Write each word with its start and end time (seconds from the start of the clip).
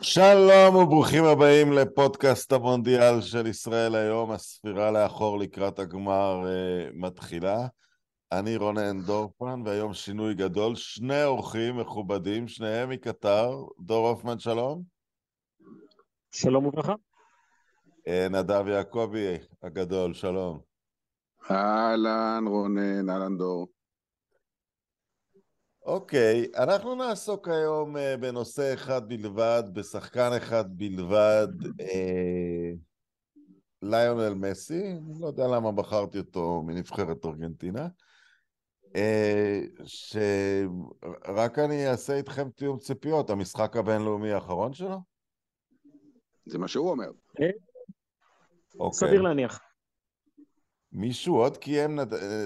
שלום 0.00 0.76
וברוכים 0.76 1.24
הבאים 1.24 1.72
לפודקאסט 1.72 2.52
המונדיאל 2.52 3.20
של 3.20 3.46
ישראל 3.46 3.94
היום, 3.94 4.30
הספירה 4.30 4.90
לאחור 4.90 5.38
לקראת 5.38 5.78
הגמר 5.78 6.42
uh, 6.44 6.90
מתחילה. 6.94 7.66
אני 8.32 8.56
רונן 8.56 9.00
דורפמן, 9.00 9.62
והיום 9.64 9.94
שינוי 9.94 10.34
גדול, 10.34 10.74
שני 10.74 11.24
אורחים 11.24 11.76
מכובדים, 11.76 12.48
שניהם 12.48 12.90
מקטר. 12.90 13.50
דור 13.80 14.08
הופמן, 14.08 14.38
שלום. 14.38 14.82
שלום 16.30 16.66
וברכה. 16.66 16.94
Uh, 18.06 18.28
נדב 18.30 18.68
יעקבי 18.68 19.36
הגדול, 19.62 20.14
שלום. 20.14 20.60
אהלן 21.50 22.44
רונן, 22.46 23.10
אהלן 23.10 23.38
דור. 23.38 23.75
אוקיי, 25.86 26.44
okay, 26.44 26.62
אנחנו 26.62 26.94
נעסוק 26.94 27.48
היום 27.48 27.96
uh, 27.96 28.00
בנושא 28.20 28.74
אחד 28.74 29.08
בלבד, 29.08 29.62
בשחקן 29.72 30.30
אחד 30.36 30.64
בלבד, 30.78 31.48
אה, 31.80 32.72
ליונל 33.82 34.34
מסי, 34.34 34.82
אני 34.92 35.20
לא 35.20 35.26
יודע 35.26 35.46
למה 35.46 35.72
בחרתי 35.72 36.18
אותו 36.18 36.62
מנבחרת 36.66 37.24
ארגנטינה, 37.24 37.88
אה, 38.96 39.60
שרק 39.84 41.58
אני 41.58 41.88
אעשה 41.90 42.16
איתכם 42.16 42.50
תיאום 42.50 42.78
ציפיות, 42.78 43.30
המשחק 43.30 43.76
הבינלאומי 43.76 44.32
האחרון 44.32 44.72
שלו? 44.72 44.98
זה 46.46 46.58
מה 46.58 46.68
שהוא 46.68 46.90
אומר. 46.90 47.10
אה? 47.40 47.50
אוקיי. 48.78 48.98
סביר 48.98 49.22
להניח. 49.22 49.65
מישהו 50.92 51.36
עוד 51.36 51.56
קיים, 51.56 51.98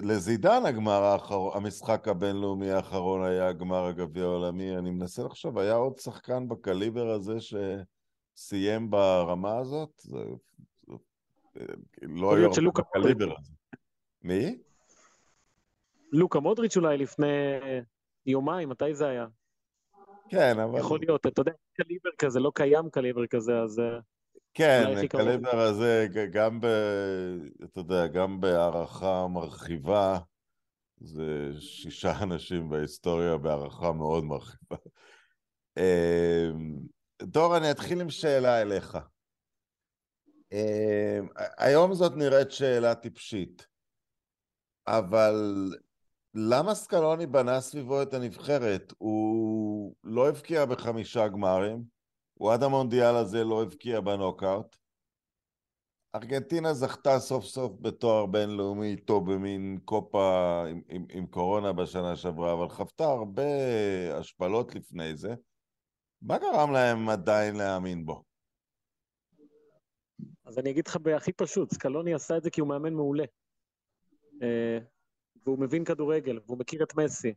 לזידן 0.03 0.63
הגמר 0.67 1.03
האחרון, 1.03 1.57
המשחק 1.57 2.09
הבינלאומי 2.09 2.71
האחרון 2.71 3.25
היה 3.25 3.49
הגמר 3.49 3.85
הגביע 3.87 4.25
העולמי, 4.25 4.77
אני 4.77 4.91
מנסה 4.91 5.23
לחשוב, 5.23 5.59
היה 5.59 5.75
עוד 5.75 5.99
שחקן 5.99 6.49
בקליבר 6.49 7.11
הזה 7.11 7.37
שסיים 7.41 8.91
ברמה 8.91 9.59
הזאת? 9.59 9.91
זה, 9.99 10.19
זה, 10.87 10.97
לא 12.03 12.37
היה 12.37 12.47
עוד 12.47 12.59
בקליבר 12.75 13.35
הזה. 13.39 13.53
מי? 14.23 14.59
לוקה 16.13 16.41
מודריץ' 16.41 16.77
אולי 16.77 16.99
לפני 16.99 17.27
יומיים, 18.27 18.69
מתי 18.69 18.95
זה 18.95 19.07
היה? 19.07 19.27
כן, 20.29 20.59
אבל... 20.59 20.79
יכול 20.79 21.01
להיות, 21.01 21.27
אתה 21.27 21.41
יודע, 21.41 21.53
קליבר 21.73 22.11
כזה, 22.19 22.41
לא 22.41 22.53
קיים 22.55 22.91
קליבר 22.91 23.27
כזה, 23.27 23.61
אז... 23.63 23.83
כן, 24.55 24.85
הקלבר 25.05 25.59
הזה, 25.59 26.07
גם 26.33 26.61
ב... 26.61 26.67
אתה 27.65 27.81
יודע, 27.81 28.07
גם 28.07 28.41
בהערכה 28.41 29.27
מרחיבה, 29.29 30.19
זה 31.01 31.51
שישה 31.61 32.13
אנשים 32.23 32.69
בהיסטוריה 32.69 33.37
בהערכה 33.37 33.93
מאוד 33.93 34.25
מרחיבה. 34.25 34.77
אמ, 35.79 36.79
דור, 37.23 37.57
אני 37.57 37.71
אתחיל 37.71 38.01
עם 38.01 38.11
שאלה 38.11 38.63
אליך. 38.63 38.99
אמ, 40.53 41.29
היום 41.59 41.95
זאת 41.95 42.13
נראית 42.17 42.51
שאלה 42.51 42.95
טיפשית, 42.95 43.67
אבל 44.87 45.35
למה 46.35 46.75
סקלוני 46.75 47.27
בנה 47.27 47.61
סביבו 47.61 48.03
את 48.03 48.15
הנבחרת? 48.15 48.93
הוא 48.99 49.95
לא 50.05 50.29
הבקיע 50.29 50.65
בחמישה 50.65 51.29
גמרים, 51.29 52.00
הוא 52.41 52.53
עד 52.53 52.63
המונדיאל 52.63 53.17
הזה 53.17 53.45
לא 53.45 53.63
הבקיע 53.63 54.01
בנוקאוט. 54.01 54.77
ארגנטינה 56.15 56.75
זכתה 56.75 57.19
סוף 57.19 57.45
סוף 57.45 57.73
בתואר 57.81 58.27
בינלאומי 58.27 58.87
איתו 58.87 59.21
במין 59.21 59.79
קופה 59.85 60.65
עם, 60.71 60.83
עם, 60.89 61.07
עם 61.11 61.27
קורונה 61.27 61.73
בשנה 61.73 62.17
שעברה, 62.17 62.53
אבל 62.53 62.69
חוותה 62.69 63.05
הרבה 63.05 63.43
השפלות 64.19 64.75
לפני 64.75 65.17
זה. 65.17 65.35
מה 66.23 66.39
גרם 66.39 66.73
להם 66.73 67.09
עדיין 67.09 67.57
להאמין 67.57 68.07
בו? 68.07 68.25
אז 70.45 70.59
אני 70.59 70.71
אגיד 70.71 70.87
לך 70.87 70.97
בהכי 70.97 71.33
פשוט, 71.33 71.75
סקלוני 71.75 72.15
עשה 72.15 72.37
את 72.37 72.43
זה 72.43 72.51
כי 72.51 72.61
הוא 72.61 72.69
מאמן 72.69 72.93
מעולה. 72.93 73.25
אה, 74.43 74.79
והוא 75.47 75.59
מבין 75.59 75.85
כדורגל, 75.85 76.39
והוא 76.47 76.59
מכיר 76.59 76.83
את 76.83 76.95
מסי, 76.95 77.35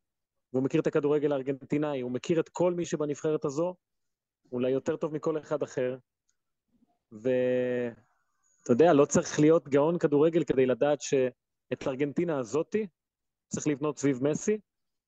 והוא 0.53 0.63
מכיר 0.63 0.81
את 0.81 0.87
הכדורגל 0.87 1.31
הארגנטינאי, 1.31 2.01
הוא 2.01 2.11
מכיר 2.11 2.39
את 2.39 2.49
כל 2.49 2.73
מי 2.73 2.85
שבנבחרת 2.85 3.45
הזו, 3.45 3.75
אולי 4.53 4.71
יותר 4.71 4.95
טוב 4.95 5.13
מכל 5.13 5.37
אחד 5.37 5.63
אחר, 5.63 5.97
ואתה 7.11 8.71
יודע, 8.71 8.93
לא 8.93 9.05
צריך 9.05 9.39
להיות 9.39 9.67
גאון 9.67 9.97
כדורגל 9.97 10.43
כדי 10.43 10.65
לדעת 10.65 11.01
שאת 11.01 11.87
ארגנטינה 11.87 12.39
הזאתי 12.39 12.87
צריך 13.47 13.67
לבנות 13.67 13.97
סביב 13.97 14.23
מסי, 14.23 14.57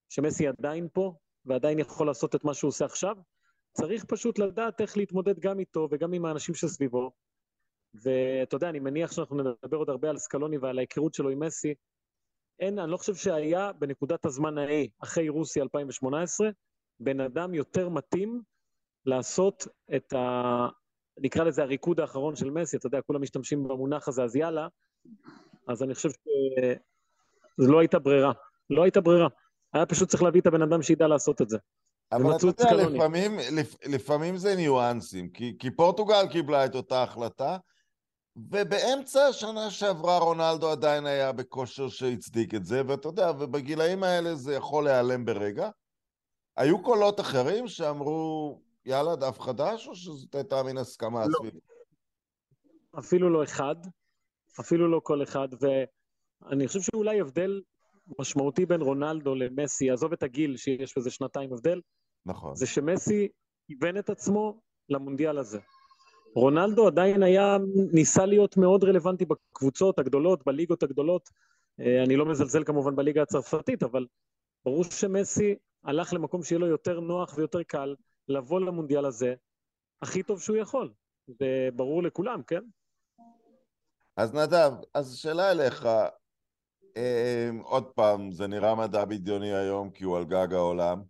שמסי 0.09 0.47
עדיין 0.47 0.87
פה 0.93 1.13
ועדיין 1.45 1.79
יכול 1.79 2.07
לעשות 2.07 2.35
את 2.35 2.43
מה 2.43 2.53
שהוא 2.53 2.69
עושה 2.69 2.85
עכשיו, 2.85 3.15
צריך 3.71 4.05
פשוט 4.05 4.39
לדעת 4.39 4.81
איך 4.81 4.97
להתמודד 4.97 5.39
גם 5.39 5.59
איתו 5.59 5.87
וגם 5.91 6.13
עם 6.13 6.25
האנשים 6.25 6.55
שסביבו. 6.55 7.11
ואתה 7.93 8.55
יודע, 8.55 8.69
אני 8.69 8.79
מניח 8.79 9.11
שאנחנו 9.11 9.37
נדבר 9.37 9.77
עוד 9.77 9.89
הרבה 9.89 10.09
על 10.09 10.17
סקלוני 10.17 10.57
ועל 10.57 10.77
ההיכרות 10.77 11.13
שלו 11.13 11.29
עם 11.29 11.39
מסי. 11.43 11.73
אין, 12.59 12.79
אני 12.79 12.91
לא 12.91 12.97
חושב 12.97 13.15
שהיה 13.15 13.73
בנקודת 13.73 14.25
הזמן 14.25 14.57
ההיא, 14.57 14.89
אחרי 15.03 15.29
רוסיה 15.29 15.63
2018, 15.63 16.49
בן 16.99 17.19
אדם 17.19 17.53
יותר 17.53 17.89
מתאים 17.89 18.41
לעשות 19.05 19.67
את 19.95 20.13
ה... 20.13 20.67
נקרא 21.17 21.43
לזה 21.43 21.61
הריקוד 21.63 21.99
האחרון 21.99 22.35
של 22.35 22.49
מסי, 22.49 22.77
אתה 22.77 22.87
יודע, 22.87 23.01
כולם 23.01 23.21
משתמשים 23.21 23.63
במונח 23.63 24.07
הזה, 24.07 24.23
אז 24.23 24.35
יאללה, 24.35 24.67
אז 25.67 25.83
אני 25.83 25.93
חושב 25.93 26.09
שזו 26.09 27.71
לא 27.71 27.79
הייתה 27.79 27.99
ברירה. 27.99 28.31
לא 28.69 28.83
הייתה 28.83 29.01
ברירה. 29.01 29.27
היה 29.73 29.85
פשוט 29.85 30.09
צריך 30.09 30.23
להביא 30.23 30.41
את 30.41 30.47
הבן 30.47 30.61
אדם 30.61 30.81
שידע 30.81 31.07
לעשות 31.07 31.41
את 31.41 31.49
זה. 31.49 31.57
אבל 32.11 32.35
אתה 32.35 32.45
יודע, 32.45 32.73
לפעמים, 32.73 33.37
לפ, 33.51 33.75
לפעמים 33.85 34.37
זה 34.37 34.55
ניואנסים, 34.55 35.29
כי, 35.29 35.55
כי 35.59 35.71
פורטוגל 35.71 36.27
קיבלה 36.31 36.65
את 36.65 36.75
אותה 36.75 37.03
החלטה, 37.03 37.57
ובאמצע 38.35 39.25
השנה 39.25 39.71
שעברה 39.71 40.17
רונלדו 40.17 40.69
עדיין 40.69 41.05
היה 41.05 41.31
בכושר 41.31 41.89
שהצדיק 41.89 42.55
את 42.55 42.65
זה, 42.65 42.81
ואתה 42.87 43.07
יודע, 43.07 43.31
ובגילאים 43.39 44.03
האלה 44.03 44.35
זה 44.35 44.53
יכול 44.53 44.83
להיעלם 44.83 45.25
ברגע. 45.25 45.69
היו 46.57 46.83
קולות 46.83 47.19
אחרים 47.19 47.67
שאמרו, 47.67 48.61
יאללה, 48.85 49.15
דף 49.15 49.39
חדש, 49.39 49.87
או 49.87 49.95
שזאת 49.95 50.35
הייתה 50.35 50.63
מין 50.63 50.77
הסכמה 50.77 51.25
לא. 51.27 51.37
סביב? 51.39 51.53
אפילו 52.99 53.29
לא 53.29 53.43
אחד, 53.43 53.75
אפילו 54.59 54.91
לא 54.91 55.01
כל 55.03 55.23
אחד, 55.23 55.47
ואני 55.61 56.67
חושב 56.67 56.81
שאולי 56.81 57.21
הבדל 57.21 57.61
משמעותי 58.19 58.65
בין 58.65 58.81
רונלדו 58.81 59.35
למסי, 59.35 59.91
עזוב 59.91 60.13
את 60.13 60.23
הגיל 60.23 60.57
שיש 60.57 60.97
בזה 60.97 61.11
שנתיים 61.11 61.53
הבדל, 61.53 61.81
נכון. 62.25 62.55
זה 62.55 62.65
שמסי 62.65 63.27
כיוון 63.67 63.97
את 63.97 64.09
עצמו 64.09 64.61
למונדיאל 64.89 65.37
הזה. 65.37 65.59
רונלדו 66.35 66.87
עדיין 66.87 67.23
היה, 67.23 67.57
ניסה 67.93 68.25
להיות 68.25 68.57
מאוד 68.57 68.83
רלוונטי 68.83 69.25
בקבוצות 69.25 69.99
הגדולות, 69.99 70.45
בליגות 70.45 70.83
הגדולות. 70.83 71.29
אה, 71.79 72.03
אני 72.03 72.15
לא 72.15 72.25
מזלזל 72.25 72.63
כמובן 72.63 72.95
בליגה 72.95 73.21
הצרפתית, 73.21 73.83
אבל 73.83 74.05
ברור 74.65 74.83
שמסי 74.83 75.55
הלך 75.83 76.13
למקום 76.13 76.43
שיהיה 76.43 76.59
לו 76.59 76.67
יותר 76.67 76.99
נוח 76.99 77.37
ויותר 77.37 77.63
קל, 77.63 77.95
לבוא 78.27 78.61
למונדיאל 78.61 79.05
הזה 79.05 79.33
הכי 80.01 80.23
טוב 80.23 80.41
שהוא 80.41 80.57
יכול. 80.57 80.93
זה 81.27 81.69
ברור 81.75 82.03
לכולם, 82.03 82.43
כן? 82.43 82.61
אז 84.17 84.33
נדב, 84.33 84.71
אז 84.93 85.15
שאלה 85.15 85.51
אליך, 85.51 85.85
אה, 86.97 87.49
עוד 87.63 87.85
פעם, 87.85 88.31
זה 88.31 88.47
נראה 88.47 88.75
מדע 88.75 89.05
בדיוני 89.05 89.53
היום 89.53 89.89
כי 89.89 90.03
הוא 90.03 90.17
על 90.17 90.25
גג 90.25 90.53
העולם. 90.53 91.03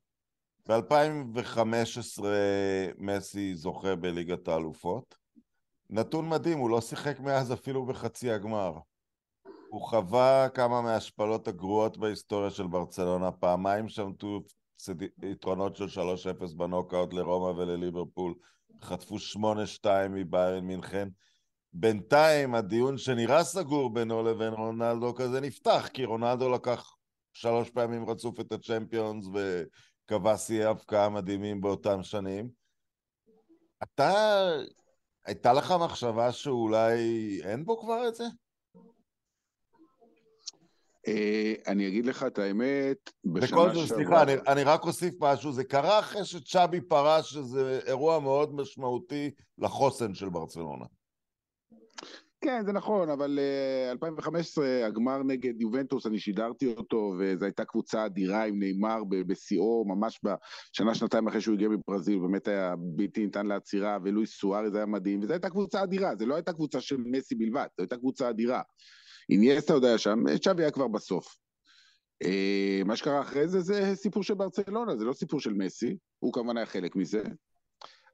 ב-2015 0.67 2.23
מסי 2.97 3.55
זוכה 3.55 3.95
בליגת 3.95 4.47
האלופות. 4.47 5.15
נתון 5.89 6.29
מדהים, 6.29 6.57
הוא 6.57 6.69
לא 6.69 6.81
שיחק 6.81 7.19
מאז 7.19 7.53
אפילו 7.53 7.85
בחצי 7.85 8.31
הגמר. 8.31 8.73
הוא 9.69 9.81
חווה 9.81 10.47
כמה 10.53 10.81
מההשפלות 10.81 11.47
הגרועות 11.47 11.97
בהיסטוריה 11.97 12.49
של 12.49 12.67
ברצלונה, 12.67 13.31
פעמיים 13.31 13.89
שמטו 13.89 14.41
יתרונות 15.23 15.75
של 15.75 15.85
3-0 15.85 16.55
בנוקאוט 16.57 17.13
לרומא 17.13 17.59
ולליברפול, 17.59 18.33
חטפו 18.81 19.15
8-2 19.83 19.87
מביירן 20.09 20.65
מינכן. 20.65 21.09
בינתיים 21.73 22.55
הדיון 22.55 22.97
שנראה 22.97 23.43
סגור 23.43 23.93
בינו 23.93 24.23
לבין 24.23 24.53
רונלדו 24.53 25.15
כזה 25.15 25.41
נפתח, 25.41 25.89
כי 25.93 26.05
רונלדו 26.05 26.49
לקח 26.49 26.95
שלוש 27.33 27.69
פעמים 27.69 28.09
רצוף 28.09 28.39
את 28.39 28.51
הצ'מפיונס 28.51 29.25
וקבע 29.33 30.37
שיאי 30.37 30.63
הבקעה 30.63 31.09
מדהימים 31.09 31.61
באותם 31.61 32.03
שנים. 32.03 32.49
אתה, 33.83 34.13
הייתה 35.25 35.53
לך 35.53 35.73
מחשבה 35.79 36.31
שאולי 36.31 36.99
אין 37.43 37.65
בו 37.65 37.81
כבר 37.81 38.07
את 38.07 38.15
זה? 38.15 38.23
אה, 41.07 41.53
אני 41.67 41.87
אגיד 41.87 42.05
לך 42.05 42.23
את 42.23 42.39
האמת, 42.39 42.97
בשנה 43.25 43.47
שעברה... 43.47 43.67
בכל 43.67 43.75
זאת, 43.75 43.87
סליחה, 43.87 44.23
אני, 44.23 44.33
אני 44.47 44.63
רק 44.63 44.83
אוסיף 44.83 45.13
משהו, 45.19 45.51
זה 45.51 45.63
קרה 45.63 45.99
אחרי 45.99 46.25
שצ'אבי 46.25 46.81
פרש, 46.81 47.33
שזה 47.33 47.79
אירוע 47.87 48.19
מאוד 48.19 48.55
משמעותי 48.55 49.31
לחוסן 49.57 50.13
של 50.13 50.29
ברצלונה. 50.29 50.85
כן, 52.41 52.65
זה 52.65 52.71
נכון, 52.71 53.09
אבל 53.09 53.39
uh, 53.89 53.91
2015, 53.91 54.85
הגמר 54.85 55.23
נגד 55.23 55.61
יובנטוס, 55.61 56.05
אני 56.05 56.19
שידרתי 56.19 56.73
אותו, 56.77 57.13
וזו 57.19 57.45
הייתה 57.45 57.65
קבוצה 57.65 58.05
אדירה 58.05 58.43
עם 58.43 58.59
נאמר 58.59 59.03
בשיאו, 59.27 59.85
ממש 59.87 60.19
בשנה, 60.23 60.95
שנתיים 60.95 61.27
אחרי 61.27 61.41
שהוא 61.41 61.55
הגיע 61.55 61.69
מברזיל, 61.69 62.19
באמת 62.19 62.47
היה 62.47 62.75
בלתי 62.77 63.25
ניתן 63.25 63.45
לעצירה, 63.45 63.97
ולואיס 64.03 64.39
סוארז 64.39 64.75
היה 64.75 64.85
מדהים, 64.85 65.19
וזו 65.23 65.33
הייתה 65.33 65.49
קבוצה 65.49 65.83
אדירה, 65.83 66.15
זו 66.15 66.25
לא 66.25 66.35
הייתה 66.35 66.53
קבוצה 66.53 66.81
של 66.81 66.97
מסי 66.97 67.35
בלבד, 67.35 67.67
זו 67.77 67.83
הייתה 67.83 67.97
קבוצה 67.97 68.29
אדירה. 68.29 68.61
איניאסטה 69.29 69.73
עוד 69.73 69.85
היה 69.85 69.97
שם, 69.97 70.19
צ'אבי 70.43 70.63
היה 70.63 70.71
כבר 70.71 70.87
בסוף. 70.87 71.37
Uh, 72.23 72.83
מה 72.85 72.95
שקרה 72.95 73.21
אחרי 73.21 73.47
זה, 73.47 73.59
זה 73.59 73.95
סיפור 73.95 74.23
של 74.23 74.33
ברצלונה, 74.33 74.97
זה 74.97 75.05
לא 75.05 75.13
סיפור 75.13 75.39
של 75.39 75.53
מסי, 75.53 75.97
הוא 76.19 76.33
כמובן 76.33 76.57
היה 76.57 76.65
חלק 76.65 76.95
מזה. 76.95 77.23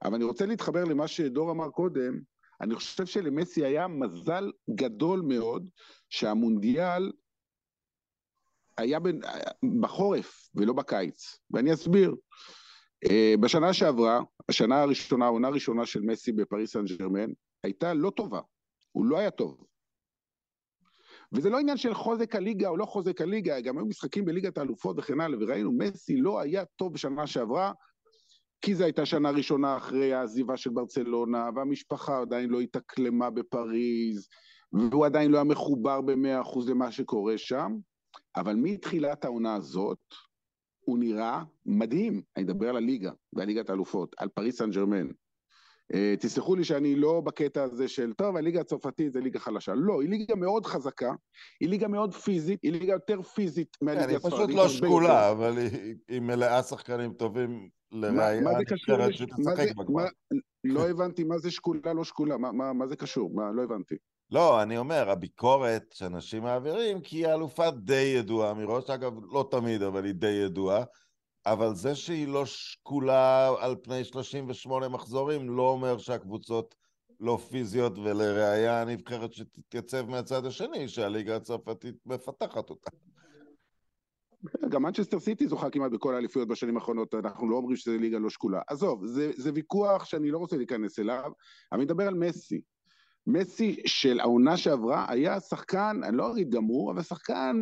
אבל 0.04 0.14
אני 0.14 0.24
רוצה 0.24 0.46
להתחבר 0.46 0.84
למה 0.84 1.08
שדור 1.08 1.50
אמר 1.50 1.70
קודם, 1.70 2.20
אני 2.60 2.74
חושב 2.74 3.06
שלמסי 3.06 3.64
היה 3.64 3.88
מזל 3.88 4.50
גדול 4.74 5.20
מאוד 5.20 5.70
שהמונדיאל 6.08 7.12
היה 8.78 8.98
בחורף 9.80 10.48
ולא 10.54 10.72
בקיץ, 10.72 11.38
ואני 11.50 11.72
אסביר. 11.72 12.14
אה, 13.10 13.34
בשנה 13.40 13.72
שעברה, 13.72 14.20
השנה 14.48 14.82
הראשונה, 14.82 15.24
העונה 15.24 15.48
הראשונה 15.48 15.86
של 15.86 16.00
מסי 16.00 16.32
בפריס 16.32 16.72
סן 16.72 16.84
ג'רמן, 16.84 17.30
הייתה 17.64 17.94
לא 17.94 18.10
טובה, 18.10 18.40
הוא 18.92 19.06
לא 19.06 19.18
היה 19.18 19.30
טוב. 19.30 19.64
וזה 21.32 21.50
לא 21.50 21.58
עניין 21.58 21.76
של 21.76 21.94
חוזק 21.94 22.34
הליגה 22.34 22.68
או 22.68 22.76
לא 22.76 22.84
חוזק 22.84 23.20
הליגה, 23.20 23.60
גם 23.60 23.78
היו 23.78 23.86
משחקים 23.86 24.24
בליגת 24.24 24.58
האלופות 24.58 24.96
וכן 24.98 25.20
הלאה, 25.20 25.38
וראינו, 25.40 25.72
מסי 25.72 26.16
לא 26.16 26.40
היה 26.40 26.64
טוב 26.64 26.92
בשנה 26.92 27.26
שעברה, 27.26 27.72
כי 28.60 28.74
זו 28.74 28.84
הייתה 28.84 29.06
שנה 29.06 29.30
ראשונה 29.30 29.76
אחרי 29.76 30.14
העזיבה 30.14 30.56
של 30.56 30.70
ברצלונה, 30.70 31.50
והמשפחה 31.56 32.20
עדיין 32.20 32.50
לא 32.50 32.60
התאקלמה 32.60 33.30
בפריז, 33.30 34.28
והוא 34.72 35.06
עדיין 35.06 35.30
לא 35.30 35.36
היה 35.36 35.44
מחובר 35.44 36.00
במאה 36.00 36.40
אחוז 36.40 36.68
למה 36.68 36.92
שקורה 36.92 37.38
שם, 37.38 37.76
אבל 38.36 38.54
מתחילת 38.54 39.24
העונה 39.24 39.54
הזאת, 39.54 39.98
הוא 40.80 40.98
נראה 40.98 41.42
מדהים. 41.66 42.22
אני 42.36 42.44
מדבר 42.44 42.68
על 42.68 42.76
הליגה, 42.76 43.12
ועל 43.32 43.46
ליגת 43.46 43.70
האלופות, 43.70 44.14
על 44.18 44.28
פריס 44.28 44.58
סן 44.58 44.70
ג'רמן. 44.70 45.06
Uh, 45.92 46.20
תסלחו 46.20 46.56
לי 46.56 46.64
שאני 46.64 46.96
לא 46.96 47.20
בקטע 47.20 47.62
הזה 47.62 47.88
של, 47.88 48.12
טוב, 48.12 48.36
הליגה 48.36 48.60
הצרפתית 48.60 49.12
זה 49.12 49.20
ליגה 49.20 49.38
חלשה. 49.38 49.74
לא, 49.74 50.02
היא 50.02 50.10
ליגה 50.10 50.34
מאוד 50.34 50.66
חזקה, 50.66 51.12
היא 51.60 51.68
ליגה 51.68 51.88
מאוד 51.88 52.14
פיזית, 52.14 52.62
היא 52.62 52.72
ליגה 52.72 52.92
יותר 52.92 53.22
פיזית 53.22 53.76
מהליגה 53.82 54.04
הספרדית. 54.04 54.38
היא 54.38 54.46
פשוט 54.46 54.56
לא 54.56 54.68
שקולה, 54.68 55.30
אבל 55.30 55.58
היא, 56.08 56.20
מלאה 56.20 56.62
שחקנים 56.62 57.12
טובים 57.12 57.68
לראייה 57.92 58.40
נבחרת 58.40 59.14
שתשחק 59.14 59.76
בגמר. 59.76 60.04
לא 60.64 60.88
הבנתי 60.88 61.24
מה 61.24 61.38
זה 61.38 61.50
שקולה, 61.50 61.92
לא 61.92 62.04
שקולה, 62.04 62.36
מה, 62.36 62.52
מה, 62.52 62.72
מה 62.72 62.86
זה 62.86 62.96
קשור? 62.96 63.34
מה, 63.34 63.52
לא 63.52 63.62
הבנתי. 63.62 63.94
לא, 64.30 64.62
אני 64.62 64.78
אומר, 64.78 65.10
הביקורת 65.10 65.84
שאנשים 65.94 66.42
מעבירים, 66.42 67.00
כי 67.00 67.16
היא 67.16 67.34
אלופה 67.34 67.70
די 67.70 68.14
ידועה 68.16 68.54
מראש, 68.54 68.90
אגב, 68.90 69.12
לא 69.32 69.48
תמיד, 69.50 69.82
אבל 69.82 70.04
היא 70.04 70.14
די 70.14 70.26
ידועה, 70.26 70.84
אבל 71.46 71.74
זה 71.74 71.94
שהיא 71.94 72.28
לא 72.28 72.46
שקולה 72.46 73.54
על 73.60 73.76
פני 73.82 74.04
38 74.04 74.88
מחזורים, 74.88 75.50
לא 75.50 75.68
אומר 75.68 75.98
שהקבוצות 75.98 76.74
לא 77.20 77.38
פיזיות, 77.50 77.98
ולראיה 77.98 78.82
הנבחרת 78.82 79.32
שתתייצב 79.32 80.10
מהצד 80.10 80.46
השני, 80.46 80.88
שהליגה 80.88 81.36
הצרפתית 81.36 81.94
מפתחת 82.06 82.70
אותה. 82.70 82.90
גם 84.68 84.82
מנצ'סטר 84.82 85.20
סיטי 85.20 85.48
זוכה 85.48 85.70
כמעט 85.70 85.92
בכל 85.92 86.14
האליפויות 86.14 86.48
בשנים 86.48 86.76
האחרונות, 86.76 87.14
אנחנו 87.14 87.50
לא 87.50 87.56
אומרים 87.56 87.76
שזו 87.76 87.98
ליגה 87.98 88.18
לא 88.18 88.30
שקולה. 88.30 88.60
עזוב, 88.66 89.06
זה, 89.06 89.30
זה 89.36 89.50
ויכוח 89.54 90.04
שאני 90.04 90.30
לא 90.30 90.38
רוצה 90.38 90.56
להיכנס 90.56 90.98
אליו, 90.98 91.32
אני 91.72 91.84
מדבר 91.84 92.08
על 92.08 92.14
מסי. 92.14 92.60
מסי 93.26 93.82
של 93.86 94.20
העונה 94.20 94.56
שעברה 94.56 95.06
היה 95.08 95.40
שחקן, 95.40 96.00
אני 96.04 96.16
לא 96.16 96.32
אגיד 96.32 96.50
גמור, 96.50 96.92
אבל 96.92 97.02
שחקן 97.02 97.60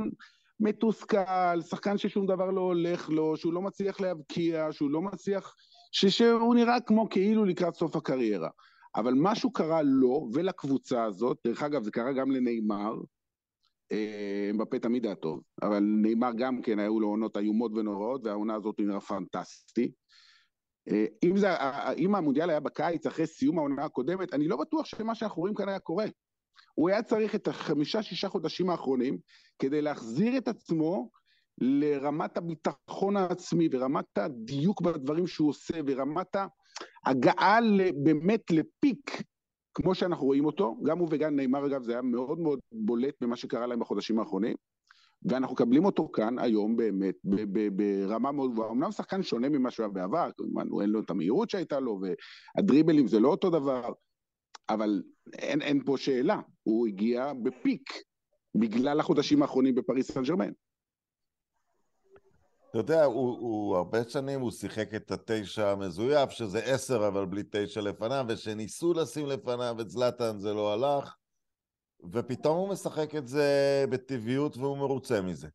מתוסכל, 0.60 1.60
שחקן 1.68 1.98
ששום 1.98 2.26
דבר 2.26 2.50
לא 2.50 2.60
הולך 2.60 3.08
לו, 3.08 3.36
שהוא 3.36 3.52
לא 3.52 3.62
מצליח 3.62 4.00
להבקיע, 4.00 4.68
שהוא 4.72 4.90
לא 4.90 5.02
מצליח... 5.02 5.54
ש, 5.92 6.06
שהוא 6.06 6.54
נראה 6.54 6.80
כמו 6.80 7.08
כאילו 7.08 7.44
לקראת 7.44 7.74
סוף 7.74 7.96
הקריירה. 7.96 8.48
אבל 8.96 9.14
משהו 9.16 9.52
קרה 9.52 9.82
לו 9.82 10.28
ולקבוצה 10.34 11.04
הזאת, 11.04 11.38
דרך 11.46 11.62
אגב 11.62 11.82
זה 11.82 11.90
קרה 11.90 12.12
גם 12.12 12.30
לנאמר, 12.30 12.94
אמבפה 14.50 14.78
תמיד 14.78 15.06
היה 15.06 15.14
טוב, 15.14 15.42
אבל 15.62 15.80
נאמר 15.80 16.30
גם 16.36 16.62
כן, 16.62 16.78
היו 16.78 17.00
לו 17.00 17.08
עונות 17.08 17.36
איומות 17.36 17.72
ונוראות, 17.74 18.20
והעונה 18.24 18.54
הזאת 18.54 18.74
נראה 18.78 19.00
פנטסטי. 19.00 19.92
אה, 20.88 21.04
אם, 21.24 21.36
זה, 21.36 21.48
אם 21.98 22.14
המונדיאל 22.14 22.50
היה 22.50 22.60
בקיץ 22.60 23.06
אחרי 23.06 23.26
סיום 23.26 23.58
העונה 23.58 23.84
הקודמת, 23.84 24.34
אני 24.34 24.48
לא 24.48 24.56
בטוח 24.56 24.86
שמה 24.86 25.14
שאנחנו 25.14 25.40
רואים 25.40 25.54
כאן 25.54 25.68
היה 25.68 25.78
קורה. 25.78 26.06
הוא 26.74 26.88
היה 26.88 27.02
צריך 27.02 27.34
את 27.34 27.48
החמישה-שישה 27.48 28.28
חודשים 28.28 28.70
האחרונים 28.70 29.18
כדי 29.58 29.82
להחזיר 29.82 30.38
את 30.38 30.48
עצמו 30.48 31.10
לרמת 31.58 32.36
הביטחון 32.36 33.16
העצמי 33.16 33.68
ורמת 33.72 34.18
הדיוק 34.18 34.80
בדברים 34.80 35.26
שהוא 35.26 35.48
עושה 35.48 35.74
ורמת 35.86 36.36
ההגעה 37.06 37.58
באמת 38.04 38.50
לפיק 38.50 39.22
כמו 39.74 39.94
שאנחנו 39.94 40.26
רואים 40.26 40.44
אותו, 40.44 40.76
גם 40.82 40.98
הוא 40.98 41.08
וגם 41.10 41.36
נאמר 41.36 41.66
אגב, 41.66 41.82
זה 41.82 41.92
היה 41.92 42.02
מאוד 42.02 42.38
מאוד 42.38 42.58
בולט 42.72 43.14
במה 43.20 43.36
שקרה 43.36 43.66
להם 43.66 43.80
בחודשים 43.80 44.18
האחרונים, 44.18 44.56
ואנחנו 45.24 45.54
מקבלים 45.54 45.84
אותו 45.84 46.08
כאן 46.12 46.38
היום 46.38 46.76
באמת 46.76 47.14
ברמה 47.72 48.32
מאוד 48.32 48.52
גבוהה. 48.52 48.70
אמנם 48.70 48.92
שחקן 48.92 49.22
שונה 49.22 49.48
ממה 49.48 49.70
שהוא 49.70 49.84
היה 49.84 49.92
בעבר, 49.92 50.30
כמובן, 50.36 50.68
הוא 50.68 50.82
אין 50.82 50.90
לו 50.90 51.00
את 51.00 51.10
המהירות 51.10 51.50
שהייתה 51.50 51.80
לו, 51.80 52.00
והדריבלים 52.56 53.06
זה 53.06 53.20
לא 53.20 53.28
אותו 53.28 53.50
דבר, 53.50 53.92
אבל 54.74 55.02
אין, 55.32 55.62
אין 55.62 55.84
פה 55.84 55.96
שאלה, 55.98 56.40
הוא 56.62 56.86
הגיע 56.86 57.32
בפיק 57.42 57.92
בגלל 58.54 59.00
החודשים 59.00 59.42
האחרונים 59.42 59.74
בפריס 59.74 60.10
סן 60.10 60.22
ג'רמן. 60.22 60.52
אתה 62.70 62.78
יודע, 62.78 63.04
הוא, 63.04 63.38
הוא 63.38 63.76
הרבה 63.76 64.04
שנים, 64.08 64.40
הוא 64.40 64.50
שיחק 64.50 64.94
את 64.94 65.10
התשע 65.10 65.70
המזויף, 65.70 66.30
שזה 66.30 66.58
עשר 66.58 67.08
אבל 67.08 67.26
בלי 67.26 67.42
תשע 67.50 67.80
לפניו, 67.80 68.24
ושניסו 68.28 68.92
לשים 68.92 69.26
לפניו 69.26 69.76
את 69.80 69.90
זלאטן 69.90 70.38
זה 70.38 70.52
לא 70.52 70.72
הלך, 70.72 71.16
ופתאום 72.12 72.56
הוא 72.56 72.68
משחק 72.68 73.14
את 73.14 73.28
זה 73.28 73.84
בטבעיות 73.90 74.56
והוא 74.56 74.78
מרוצה 74.78 75.22
מזה. 75.22 75.48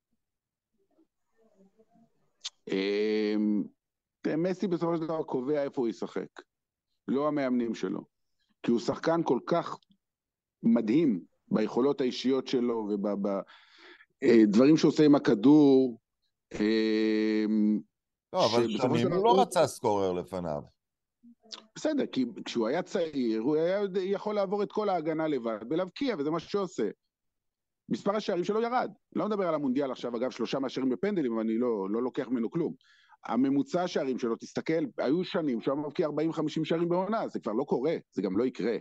אמ, 2.68 3.64
מסי 4.38 4.68
בסופו 4.68 4.98
של 4.98 5.04
דבר 5.04 5.24
קובע 5.24 5.64
איפה 5.64 5.82
הוא 5.82 5.88
ישחק, 5.88 6.42
לא 7.08 7.28
המאמנים 7.28 7.76
שלו. 7.76 8.15
כי 8.66 8.72
הוא 8.72 8.80
שחקן 8.80 9.22
כל 9.24 9.40
כך 9.46 9.78
מדהים 10.64 11.24
ביכולות 11.48 12.02
האישיות 12.02 12.48
שלו 12.48 12.88
ובדברים 12.90 14.74
אה, 14.74 14.78
שהוא 14.78 14.90
עושה 14.90 15.06
עם 15.06 15.16
הכדור, 15.16 16.00
אמ, 16.54 17.80
לא, 18.34 18.46
אבל 18.46 18.70
שנים 18.70 19.12
הוא 19.12 19.24
לא 19.24 19.42
רצה 19.42 19.68
סקורר 19.68 20.12
לפניו. 20.12 20.62
בסדר, 21.76 22.06
כי 22.06 22.26
כשהוא 22.46 22.68
היה 22.68 22.82
צעיר, 22.82 23.42
הוא 23.42 23.56
היה 23.56 23.82
יכול 24.02 24.36
לעבור 24.36 24.64
את 24.64 24.72
כל 24.72 24.90
ההגנה 24.90 25.28
לבד 25.28 25.60
ולהבקיע, 25.70 26.16
וזה 26.20 26.32
מה 26.32 26.40
שהוא 26.40 26.64
עושה. 26.64 26.90
מספר 27.90 28.16
השערים 28.16 28.44
שלו 28.44 28.62
ירד. 28.62 28.92
לא 29.16 29.26
מדבר 29.26 29.48
על 29.48 29.56
המונדיאל 29.56 29.92
עכשיו, 29.92 30.18
אגב, 30.18 30.32
שלושה 30.32 30.60
מהשערים 30.60 30.90
בפנדלים, 30.90 31.34
אבל 31.34 31.42
אני 31.42 31.58
לא, 31.58 31.90
לא 31.90 32.04
לוקח 32.04 32.28
ממנו 32.28 32.52
כלום. 32.52 32.74
הממוצע 33.26 33.84
השערים 33.84 34.20
שלו, 34.20 34.36
תסתכל, 34.36 34.84
היו 34.98 35.24
שנים 35.24 35.62
שהוא 35.62 35.78
מבקיע 35.78 36.08
40-50 36.08 36.12
שערים 36.64 36.90
בעונה, 36.90 37.28
זה 37.28 37.40
כבר 37.40 37.54
לא 37.54 37.64
קורה, 37.64 37.96
זה 38.12 38.22
גם 38.22 38.38
לא 38.38 38.46
יקרה. 38.46 38.78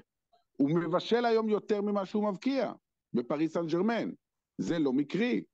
הוא 0.57 0.71
מבשל 0.71 1.25
היום 1.25 1.49
יותר 1.49 1.81
ממה 1.81 2.07
שהוא 2.07 2.29
מבקיע 2.29 2.73
בפריס 3.13 3.53
סן 3.53 3.67
ג'רמן. 3.67 4.11
זה 4.59 4.79
לא 4.79 4.93
מקרי. 4.93 5.45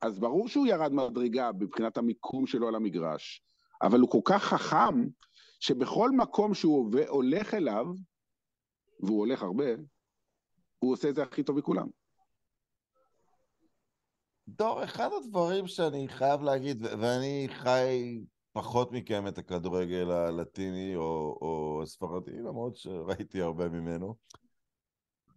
אז 0.00 0.18
ברור 0.18 0.48
שהוא 0.48 0.66
ירד 0.66 0.92
מדרגה 0.92 1.50
מבחינת 1.58 1.96
המיקום 1.96 2.46
שלו 2.46 2.68
על 2.68 2.74
המגרש, 2.74 3.42
אבל 3.82 4.00
הוא 4.00 4.10
כל 4.10 4.20
כך 4.24 4.44
חכם, 4.44 5.06
שבכל 5.60 6.10
מקום 6.10 6.54
שהוא 6.54 6.90
הולך 7.08 7.54
אליו, 7.54 7.86
והוא 9.00 9.18
הולך 9.18 9.42
הרבה, 9.42 9.64
הוא 10.78 10.92
עושה 10.92 11.08
את 11.08 11.14
זה 11.14 11.22
הכי 11.22 11.42
טוב 11.42 11.58
מכולם. 11.58 11.86
דור, 14.56 14.84
אחד 14.84 15.08
הדברים 15.12 15.66
שאני 15.66 16.08
חייב 16.08 16.42
להגיד, 16.42 16.82
ואני 16.82 17.48
חי 17.50 18.20
פחות 18.52 18.92
מכם 18.92 19.26
את 19.28 19.38
הכדורגל 19.38 20.10
הלטיני 20.10 20.96
או, 20.96 21.38
או 21.42 21.80
הספרדי, 21.82 22.38
למרות 22.38 22.76
שראיתי 22.76 23.42
הרבה 23.42 23.68
ממנו, 23.68 24.14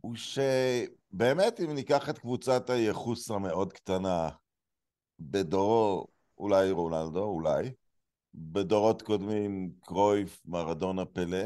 הוא 0.01 0.15
שבאמת 0.15 1.59
אם 1.59 1.71
ניקח 1.75 2.09
את 2.09 2.17
קבוצת 2.17 2.69
הייחוס 2.69 3.31
המאוד 3.31 3.73
קטנה 3.73 4.29
בדורו, 5.19 6.07
אולי 6.37 6.71
רונלדו, 6.71 7.23
אולי, 7.23 7.71
בדורות 8.33 9.01
קודמים 9.01 9.71
קרויף, 9.81 10.41
מרדונה, 10.45 11.05
פלא, 11.05 11.45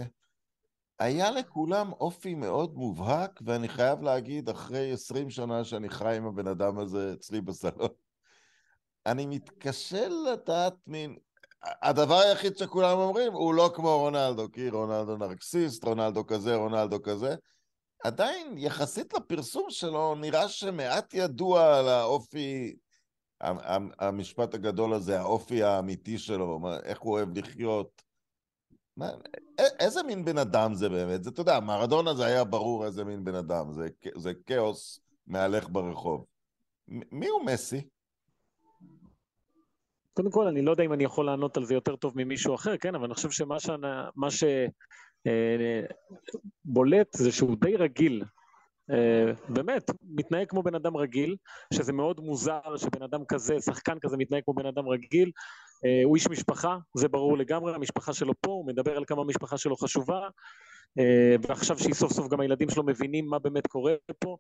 היה 1.00 1.32
לכולם 1.32 1.92
אופי 1.92 2.36
מאוד 2.36 2.76
מובהק, 2.76 3.40
ואני 3.46 3.68
חייב 3.70 4.02
להגיד, 4.02 4.50
אחרי 4.50 4.92
עשרים 4.92 5.30
שנה 5.30 5.64
שאני 5.64 5.90
חי 5.90 6.18
עם 6.18 6.26
הבן 6.26 6.48
אדם 6.48 6.80
הזה 6.80 7.14
אצלי 7.14 7.42
בסלון, 7.42 7.90
אני 9.06 9.26
מתקשה 9.26 10.08
לדעת 10.08 10.74
מין... 10.88 11.16
הדבר 11.82 12.16
היחיד 12.16 12.58
שכולם 12.58 12.98
אומרים, 12.98 13.34
הוא 13.34 13.54
לא 13.54 13.72
כמו 13.76 13.98
רונלדו, 13.98 14.52
כי 14.52 14.70
רונלדו 14.70 15.18
נרקסיסט, 15.18 15.84
רונלדו 15.84 16.26
כזה, 16.28 16.56
רונלדו 16.56 17.02
כזה, 17.04 17.36
עדיין, 18.04 18.58
יחסית 18.58 19.14
לפרסום 19.14 19.66
שלו, 19.70 20.16
נראה 20.16 20.50
שמעט 20.50 21.14
ידוע 21.14 21.78
על 21.80 21.88
האופי, 21.88 22.76
המשפט 24.00 24.54
הגדול 24.54 24.94
הזה, 24.94 25.20
האופי 25.20 25.64
האמיתי 25.64 26.18
שלו, 26.18 26.60
איך 26.84 27.00
הוא 27.00 27.14
אוהב 27.14 27.38
לחיות. 27.38 28.05
מה, 28.98 29.10
איזה 29.80 30.04
מין 30.04 30.26
בן 30.26 30.38
אדם 30.38 30.74
זה 30.74 30.90
באמת? 30.90 31.24
זה, 31.24 31.30
אתה 31.30 31.42
יודע, 31.42 31.60
מרדונה 31.60 32.14
זה 32.14 32.26
היה 32.26 32.44
ברור 32.44 32.86
איזה 32.86 33.04
מין 33.04 33.24
בן 33.24 33.36
אדם, 33.36 33.74
זה, 33.74 33.88
זה 34.16 34.34
כאוס 34.46 35.00
מהלך 35.28 35.70
ברחוב. 35.70 36.26
מי 36.88 37.28
הוא 37.28 37.46
מסי? 37.46 37.88
קודם 40.14 40.32
כל, 40.32 40.48
אני 40.48 40.62
לא 40.62 40.72
יודע 40.72 40.84
אם 40.84 40.94
אני 40.94 41.04
יכול 41.04 41.26
לענות 41.26 41.58
על 41.58 41.66
זה 41.66 41.74
יותר 41.74 41.96
טוב 41.96 42.14
ממישהו 42.16 42.56
אחר, 42.56 42.78
כן, 42.78 42.96
אבל 42.96 43.06
אני 43.06 43.14
חושב 43.14 43.32
שמה 43.32 43.58
שבולט 46.66 47.16
אה, 47.16 47.24
זה 47.24 47.32
שהוא 47.32 47.58
די 47.62 47.76
רגיל. 47.76 48.24
אה, 48.92 49.32
באמת, 49.50 49.92
מתנהג 50.04 50.48
כמו 50.50 50.64
בן 50.64 50.76
אדם 50.76 50.98
רגיל, 50.98 51.36
שזה 51.74 51.94
מאוד 51.94 52.20
מוזר 52.20 52.78
שבן 52.78 53.04
אדם 53.04 53.26
כזה, 53.26 53.62
שחקן 53.62 54.00
כזה 54.02 54.18
מתנהג 54.18 54.44
כמו 54.46 54.54
בן 54.54 54.66
אדם 54.66 54.88
רגיל. 54.88 55.32
אה, 55.86 56.02
הוא 56.04 56.16
איש 56.16 56.28
משפחה, 56.28 56.78
זה 56.98 57.08
ברור 57.08 57.38
לגמרי, 57.38 57.76
המשפחה 57.76 58.14
שלו 58.14 58.34
פה, 58.42 58.52
הוא 58.52 58.68
מדבר 58.68 58.98
על 58.98 59.06
כמה 59.06 59.22
המשפחה 59.22 59.58
שלו 59.58 59.76
חשובה, 59.76 60.28
ועכשיו 61.48 61.80
שהיא 61.80 61.94
סוף 61.94 62.12
סוף 62.12 62.28
גם 62.30 62.40
הילדים 62.40 62.70
שלו 62.70 62.84
מבינים 62.84 63.28
מה 63.28 63.40
באמת 63.40 63.68
קורה 63.68 63.94
פה. 64.20 64.38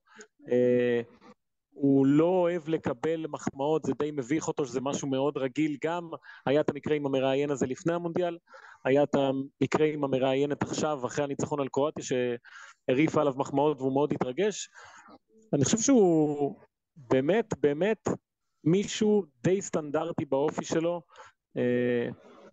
הוא 1.76 2.06
לא 2.06 2.26
אוהב 2.26 2.70
לקבל 2.70 3.28
מחמאות, 3.28 3.84
זה 3.84 3.94
די 4.00 4.12
מביך 4.12 4.48
אותו, 4.48 4.66
שזה 4.66 4.82
משהו 4.82 5.08
מאוד 5.08 5.38
רגיל 5.38 5.78
גם. 5.84 6.10
היה 6.46 6.62
את 6.62 6.70
המקרה 6.70 6.96
עם 6.96 7.06
המראיין 7.06 7.52
הזה 7.52 7.68
לפני 7.68 7.94
המונדיאל, 7.94 8.38
היה 8.86 9.04
את 9.04 9.16
המקרה 9.16 9.88
עם 9.88 10.04
המראיינת 10.04 10.64
עכשיו, 10.64 11.06
אחרי 11.06 11.24
הניצחון 11.24 11.60
על 11.60 11.68
קרואטיה, 11.68 12.04
שהרעיפה 12.04 13.22
עליו 13.22 13.34
מחמאות 13.38 13.78
והוא 13.82 13.94
מאוד 13.94 14.14
התרגש. 14.14 14.70
אני 15.54 15.66
חושב 15.66 15.78
שהוא 15.78 16.56
באמת, 16.96 17.54
באמת 17.62 18.08
מישהו 18.64 19.24
די 19.44 19.62
סטנדרטי 19.62 20.26
באופי 20.26 20.66
שלו, 20.66 21.02
אה, 21.58 22.10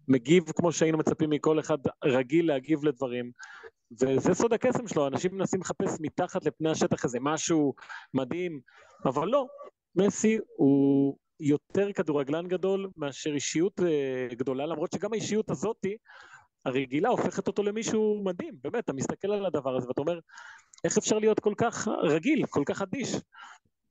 מגיב 0.09 0.45
כמו 0.57 0.73
שהיינו 0.73 0.99
מצפים 0.99 1.31
מכל 1.31 1.61
אחד 1.61 1.79
רגיל 2.05 2.49
להגיב 2.49 2.85
לדברים. 2.85 3.31
וזה 4.01 4.35
סוד 4.35 4.53
הקסם 4.53 4.89
שלו, 4.89 5.07
אנשים 5.07 5.35
מנסים 5.35 5.61
לחפש 5.61 5.97
מתחת 6.01 6.45
לפני 6.45 6.71
השטח 6.71 7.05
איזה 7.05 7.19
משהו 7.21 7.75
מדהים, 8.15 8.61
אבל 9.05 9.29
לא, 9.29 9.47
מסי 9.97 10.39
הוא 10.57 11.17
יותר 11.41 11.93
כדורגלן 11.93 12.49
גדול 12.49 12.91
מאשר 12.97 13.35
אישיות 13.35 13.81
אה, 13.81 14.35
גדולה, 14.35 14.67
למרות 14.67 14.93
שגם 14.93 15.13
האישיות 15.13 15.51
הזאתי, 15.51 15.97
הרגילה, 16.65 17.09
הופכת 17.09 17.49
אותו 17.49 17.63
למישהו 17.63 18.23
מדהים, 18.25 18.55
באמת, 18.63 18.85
אתה 18.85 18.93
מסתכל 18.93 19.33
על 19.33 19.47
הדבר 19.47 19.77
הזה 19.77 19.89
ואתה 19.89 20.01
אומר, 20.01 20.19
איך 20.85 20.99
אפשר 20.99 21.19
להיות 21.19 21.41
כל 21.41 21.55
כך 21.57 21.89
רגיל, 21.89 22.47
כל 22.47 22.63
כך 22.67 22.83
אדיש? 22.83 23.15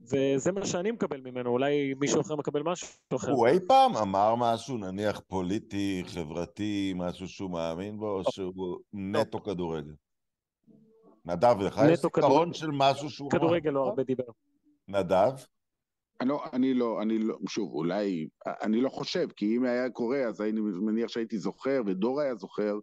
וזה 0.04 0.52
מה 0.52 0.66
שאני 0.66 0.92
מקבל 0.92 1.22
ממנו, 1.22 1.50
אולי 1.50 1.94
מישהו 1.94 2.22
אחר 2.22 2.36
מקבל 2.36 2.64
משהו 2.64 2.88
אחר. 3.16 3.32
הוא 3.32 3.48
אי 3.48 3.60
פעם 3.68 3.98
אמר 3.98 4.36
משהו, 4.36 4.78
נניח 4.78 5.22
פוליטי, 5.28 6.04
חברתי, 6.06 6.94
משהו 6.96 7.28
שהוא 7.28 7.52
מאמין 7.52 7.98
בו, 7.98 8.10
או 8.10 8.32
שהוא 8.32 8.80
נטו 8.94 9.44
כדורגל? 9.44 9.94
נדב, 11.26 11.56
לך 11.60 11.82
יש 11.92 12.00
זיכרון 12.00 12.54
של 12.54 12.70
משהו 12.74 13.10
שהוא... 13.10 13.32
כדורגל 13.32 13.70
לא 13.70 13.84
הרבה 13.84 14.04
דיבר. 14.04 14.24
נדב? 14.88 15.32
לא, 16.26 16.44
אני 16.54 16.74
לא, 16.74 17.02
אני 17.02 17.20
לא, 17.20 17.38
שוב, 17.50 17.74
אולי, 17.74 18.28
אני 18.46 18.82
לא 18.82 18.90
חושב, 18.90 19.28
כי 19.36 19.58
אם 19.58 19.66
היה 19.66 19.90
קורה, 19.90 20.20
אז 20.20 20.42
אני 20.42 20.62
מניח 20.62 21.10
שהייתי 21.10 21.38
זוכר, 21.38 21.82
ודור 21.86 22.22
היה 22.22 22.36
זוכר. 22.36 22.74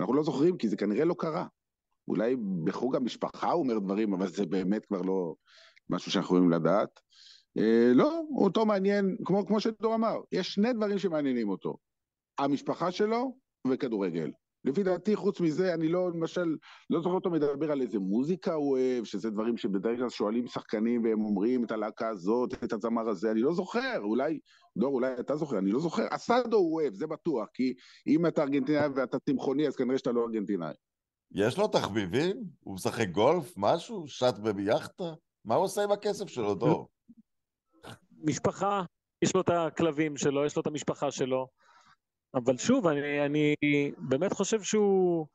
אנחנו 0.00 0.14
לא 0.14 0.22
זוכרים, 0.22 0.56
כי 0.56 0.68
זה 0.68 0.76
כנראה 0.76 1.04
לא 1.04 1.14
קרה. 1.18 1.46
אולי 2.08 2.36
בחוג 2.64 2.96
המשפחה 2.96 3.50
הוא 3.50 3.62
אומר 3.62 3.78
דברים, 3.78 4.14
אבל 4.14 4.28
זה 4.28 4.46
באמת 4.46 4.86
כבר 4.86 5.02
לא 5.02 5.34
משהו 5.90 6.12
שאנחנו 6.12 6.36
יכולים 6.36 6.50
לדעת. 6.50 7.00
אה, 7.58 7.92
לא, 7.94 8.20
אותו 8.36 8.66
מעניין, 8.66 9.16
כמו, 9.24 9.46
כמו 9.46 9.60
שדור 9.60 9.94
אמר, 9.94 10.16
יש 10.32 10.54
שני 10.54 10.72
דברים 10.72 10.98
שמעניינים 10.98 11.48
אותו. 11.48 11.76
המשפחה 12.38 12.90
שלו 12.90 13.36
וכדורגל. 13.68 14.30
לפי 14.64 14.82
דעתי, 14.82 15.16
חוץ 15.16 15.40
מזה, 15.40 15.74
אני 15.74 15.88
לא, 15.88 16.10
למשל, 16.10 16.56
לא 16.90 17.00
זוכר 17.00 17.14
אותו 17.14 17.30
מדבר 17.30 17.72
על 17.72 17.80
איזה 17.80 17.98
מוזיקה 17.98 18.54
הוא 18.54 18.70
אוהב, 18.70 19.04
שזה 19.04 19.30
דברים 19.30 19.56
שבדרך 19.56 19.98
כלל 19.98 20.08
שואלים 20.08 20.46
שחקנים 20.46 21.04
והם 21.04 21.24
אומרים 21.24 21.64
את 21.64 21.72
הלהקה 21.72 22.08
הזאת, 22.08 22.64
את 22.64 22.72
הזמר 22.72 23.08
הזה, 23.08 23.30
אני 23.30 23.40
לא 23.40 23.52
זוכר, 23.52 23.98
אולי, 23.98 24.38
דור, 24.78 24.94
אולי 24.94 25.12
אתה 25.20 25.36
זוכר, 25.36 25.58
אני 25.58 25.70
לא 25.70 25.80
זוכר. 25.80 26.06
אסדו 26.10 26.56
הוא 26.56 26.74
אוהב, 26.74 26.94
זה 26.94 27.06
בטוח, 27.06 27.48
כי 27.54 27.74
אם 28.06 28.26
אתה 28.26 28.42
ארגנטינאי 28.42 28.88
ואתה 28.94 29.18
צמחוני, 29.18 29.68
אז 29.68 29.76
כנראה 29.76 29.98
שאתה 29.98 30.12
לא 30.12 30.24
ארגנטינאי. 30.24 30.74
יש 31.34 31.58
לו 31.58 31.68
תחביבים? 31.68 32.36
הוא 32.60 32.74
משחק 32.74 33.08
גולף? 33.08 33.52
משהו? 33.56 34.08
שט 34.08 34.38
ביאכטה? 34.38 35.04
מה 35.44 35.54
הוא 35.54 35.64
עושה 35.64 35.84
עם 35.84 35.92
הכסף 35.92 36.28
שלו, 36.28 36.54
דור? 36.54 36.88
משפחה, 38.22 38.82
יש 39.22 39.34
לו 39.34 39.40
את 39.40 39.48
הכלבים 39.48 40.16
שלו, 40.16 40.44
יש 40.44 40.56
לו 40.56 40.62
את 40.62 40.66
המשפחה 40.66 41.10
שלו. 41.10 41.48
אבל 42.34 42.56
שוב, 42.56 42.86
אני, 42.86 43.26
אני 43.26 43.54
באמת 43.98 44.32
חושב 44.32 44.62
שהוא 44.62 45.26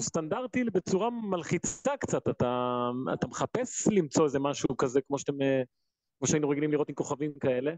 סטנדרטי 0.00 0.64
בצורה 0.64 1.10
מלחיצה 1.10 1.96
קצת. 1.96 2.28
אתה, 2.28 2.90
אתה 3.14 3.26
מחפש 3.26 3.88
למצוא 3.88 4.24
איזה 4.24 4.38
משהו 4.38 4.76
כזה, 4.76 5.00
כמו 5.00 5.18
שאתם, 5.18 5.32
כמו 6.18 6.26
שהיינו 6.28 6.48
רגילים 6.48 6.72
לראות 6.72 6.88
עם 6.88 6.94
כוכבים 6.94 7.32
כאלה. 7.40 7.72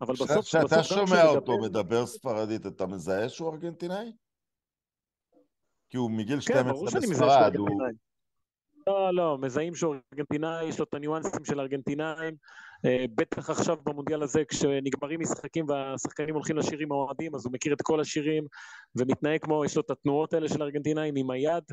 אבל 0.00 0.14
בסוף... 0.14 0.44
כשאתה 0.44 0.82
שומע 0.82 1.26
אותו 1.26 1.58
מדבר... 1.58 1.82
מדבר 1.82 2.06
ספרדית, 2.06 2.66
אתה 2.66 2.86
מזהה 2.86 3.28
שהוא 3.28 3.52
ארגנטינאי? 3.52 4.12
כי 5.90 5.96
הוא 5.96 6.10
מגיל 6.10 6.40
12 6.40 6.64
כן, 6.64 7.10
שהוא 7.18 7.34
ארגנטינאי. 7.44 8.05
לא, 8.86 9.14
לא, 9.14 9.38
מזהים 9.38 9.74
שהוא 9.74 9.94
ארגנטינאי, 10.12 10.64
יש 10.64 10.78
לו 10.78 10.84
את 10.84 10.94
הניואנסים 10.94 11.44
של 11.44 11.60
ארגנטינאים. 11.60 12.34
אה, 12.84 13.04
בטח 13.14 13.50
עכשיו 13.50 13.76
במונדיאל 13.84 14.22
הזה, 14.22 14.44
כשנגמרים 14.44 15.20
משחקים 15.20 15.68
והשחקנים 15.68 16.34
הולכים 16.34 16.56
לשיר 16.56 16.78
עם 16.78 16.92
האוהדים, 16.92 17.34
אז 17.34 17.46
הוא 17.46 17.52
מכיר 17.52 17.72
את 17.72 17.82
כל 17.82 18.00
השירים 18.00 18.44
ומתנהג 18.96 19.40
כמו, 19.40 19.64
יש 19.64 19.76
לו 19.76 19.82
את 19.82 19.90
התנועות 19.90 20.34
האלה 20.34 20.48
של 20.48 20.62
ארגנטינאים 20.62 21.14
עם 21.16 21.30
היד. 21.30 21.64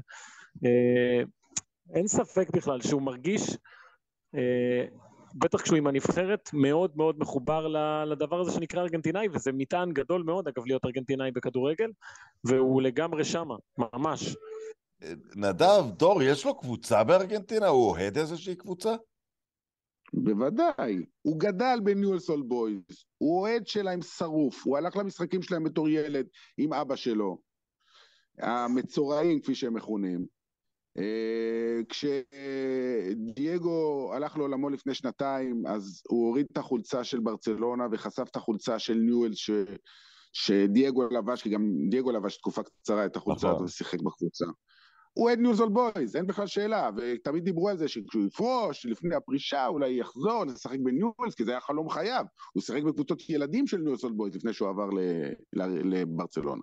אה, 0.65 1.23
אין 1.93 2.07
ספק 2.07 2.49
בכלל 2.53 2.81
שהוא 2.81 3.01
מרגיש, 3.01 3.41
אה, 4.35 4.85
בטח 5.35 5.61
כשהוא 5.61 5.77
עם 5.77 5.87
הנבחרת, 5.87 6.49
מאוד 6.53 6.91
מאוד 6.95 7.19
מחובר 7.19 7.67
לדבר 8.05 8.39
הזה 8.39 8.51
שנקרא 8.51 8.81
ארגנטינאי, 8.81 9.27
וזה 9.33 9.51
מטען 9.51 9.91
גדול 9.91 10.23
מאוד, 10.23 10.47
אגב, 10.47 10.65
להיות 10.65 10.85
ארגנטינאי 10.85 11.31
בכדורגל, 11.31 11.91
והוא 12.43 12.81
לגמרי 12.81 13.25
שמה, 13.25 13.55
ממש. 13.77 14.35
נדב, 15.35 15.83
דור, 15.97 16.23
יש 16.23 16.45
לו 16.45 16.59
קבוצה 16.59 17.03
בארגנטינה? 17.03 17.67
הוא 17.67 17.89
אוהד 17.89 18.17
איזושהי 18.17 18.55
קבוצה? 18.55 18.95
בוודאי. 20.13 21.05
הוא 21.21 21.39
גדל 21.39 21.79
בניואלס 21.83 22.29
אול 22.29 22.41
בויז, 22.41 22.81
הוא 23.17 23.39
אוהד 23.39 23.67
שלהם 23.67 24.01
שרוף, 24.01 24.65
הוא 24.65 24.77
הלך 24.77 24.95
למשחקים 24.95 25.41
שלהם 25.41 25.63
בתור 25.63 25.89
ילד 25.89 26.25
עם 26.57 26.73
אבא 26.73 26.95
שלו. 26.95 27.37
המצורעים, 28.39 29.41
כפי 29.41 29.55
שהם 29.55 29.73
מכונים. 29.73 30.25
אה, 30.97 31.79
כשדייגו 33.35 34.11
הלך 34.13 34.37
לעולמו 34.37 34.69
לפני 34.69 34.93
שנתיים, 34.93 35.63
אז 35.67 36.01
הוא 36.09 36.27
הוריד 36.27 36.47
את 36.51 36.57
החולצה 36.57 37.03
של 37.03 37.19
ברצלונה 37.19 37.83
וחשף 37.91 38.27
את 38.31 38.35
החולצה 38.35 38.79
של 38.79 38.93
ניואלס 38.93 39.37
ש... 39.37 39.51
שדייגו 40.33 41.07
לבש, 41.07 41.41
כי 41.41 41.49
גם 41.49 41.61
דייגו 41.89 42.11
לבש 42.11 42.37
תקופה 42.37 42.61
קצרה 42.63 43.05
את 43.05 43.15
החולצה 43.15 43.47
נכון. 43.47 43.55
הזאת 43.55 43.69
ושיחק 43.69 44.01
בקבוצה. 44.01 44.45
הוא 45.13 45.27
אוהד 45.27 45.39
ניואלס 45.39 45.61
אולד 45.61 45.69
בויז, 45.69 46.15
אין 46.15 46.27
בכלל 46.27 46.47
שאלה, 46.47 46.89
ותמיד 46.97 47.43
דיברו 47.43 47.69
על 47.69 47.77
זה 47.77 47.87
שכשהוא 47.87 48.25
יפרוש, 48.25 48.85
לפני 48.85 49.15
הפרישה 49.15 49.67
אולי 49.67 49.99
יחזור 49.99 50.45
לשחק 50.45 50.77
בניואלס, 50.83 51.35
כי 51.37 51.45
זה 51.45 51.51
היה 51.51 51.59
חלום 51.59 51.89
חייו, 51.89 52.25
הוא 52.53 52.63
שיחק 52.63 52.83
בקבוצות 52.83 53.29
ילדים 53.29 53.67
של 53.67 53.77
ניואלס 53.77 54.03
אולד 54.03 54.11
בויז 54.11 54.35
לפני 54.35 54.53
שהוא 54.53 54.69
עבר 54.69 54.89
לברצלונה. 55.83 56.61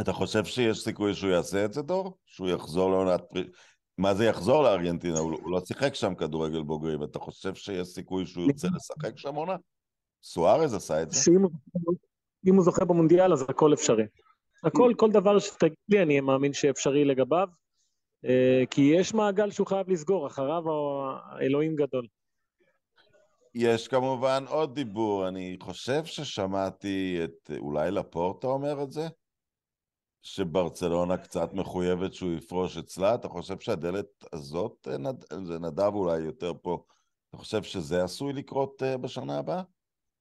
אתה 0.00 0.12
חושב 0.12 0.44
שיש 0.44 0.80
סיכוי 0.80 1.14
שהוא 1.14 1.30
יעשה 1.30 1.64
את 1.64 1.72
זה, 1.72 1.82
דור? 1.82 2.18
שהוא 2.26 2.48
יחזור 2.48 2.90
לעונת 2.90 3.20
פרישה? 3.30 3.50
מה 3.98 4.14
זה 4.14 4.24
יחזור 4.24 4.62
לארגנטינה? 4.62 5.18
הוא, 5.18 5.32
הוא 5.42 5.52
לא 5.52 5.60
שיחק 5.60 5.94
שם 5.94 6.14
כדורגל 6.14 6.62
בוגרים, 6.62 7.02
אתה 7.04 7.18
חושב 7.18 7.54
שיש 7.54 7.88
סיכוי 7.88 8.26
שהוא 8.26 8.44
ירצה 8.44 8.68
לשחק 8.76 9.18
שם 9.18 9.34
עונה? 9.34 9.56
סוארז 10.22 10.74
עשה 10.74 11.02
את 11.02 11.10
זה. 11.10 11.20
שאם 11.20 12.54
הוא 12.54 12.64
זוכה 12.64 12.84
במונדיאל 12.84 13.32
אז 13.32 13.42
הכל 13.48 13.74
אפשרי. 13.74 14.04
הכל, 14.64 14.92
כל 14.96 15.10
דבר 15.10 15.38
שתגיד 15.38 15.76
לי, 15.88 16.02
אני 16.02 16.20
מאמין 16.20 16.52
שאפשרי 16.52 17.04
לגביו, 17.04 17.48
אה, 18.24 18.62
כי 18.70 18.80
יש 18.80 19.14
מעגל 19.14 19.50
שהוא 19.50 19.66
חייב 19.66 19.90
לסגור, 19.90 20.26
אחריו 20.26 20.62
אלוהים 21.40 21.76
גדול. 21.76 22.06
יש 23.54 23.88
כמובן 23.88 24.44
עוד 24.48 24.74
דיבור, 24.74 25.28
אני 25.28 25.56
חושב 25.60 26.04
ששמעתי 26.04 27.20
את, 27.24 27.50
אולי 27.58 27.90
לפורטה 27.90 28.46
אומר 28.46 28.82
את 28.82 28.92
זה? 28.92 29.08
שברצלונה 30.22 31.16
קצת 31.16 31.52
מחויבת 31.54 32.14
שהוא 32.14 32.32
יפרוש 32.32 32.76
אצלה, 32.76 33.14
אתה 33.14 33.28
חושב 33.28 33.58
שהדלת 33.60 34.24
הזאת, 34.32 34.88
אה, 34.90 34.98
נד... 34.98 35.24
זה 35.44 35.58
נדב 35.58 35.94
אולי 35.94 36.18
יותר 36.18 36.52
פה, 36.62 36.84
אתה 37.28 37.36
חושב 37.36 37.62
שזה 37.62 38.04
עשוי 38.04 38.32
לקרות 38.32 38.82
אה, 38.82 38.96
בשנה 38.96 39.38
הבאה? 39.38 39.62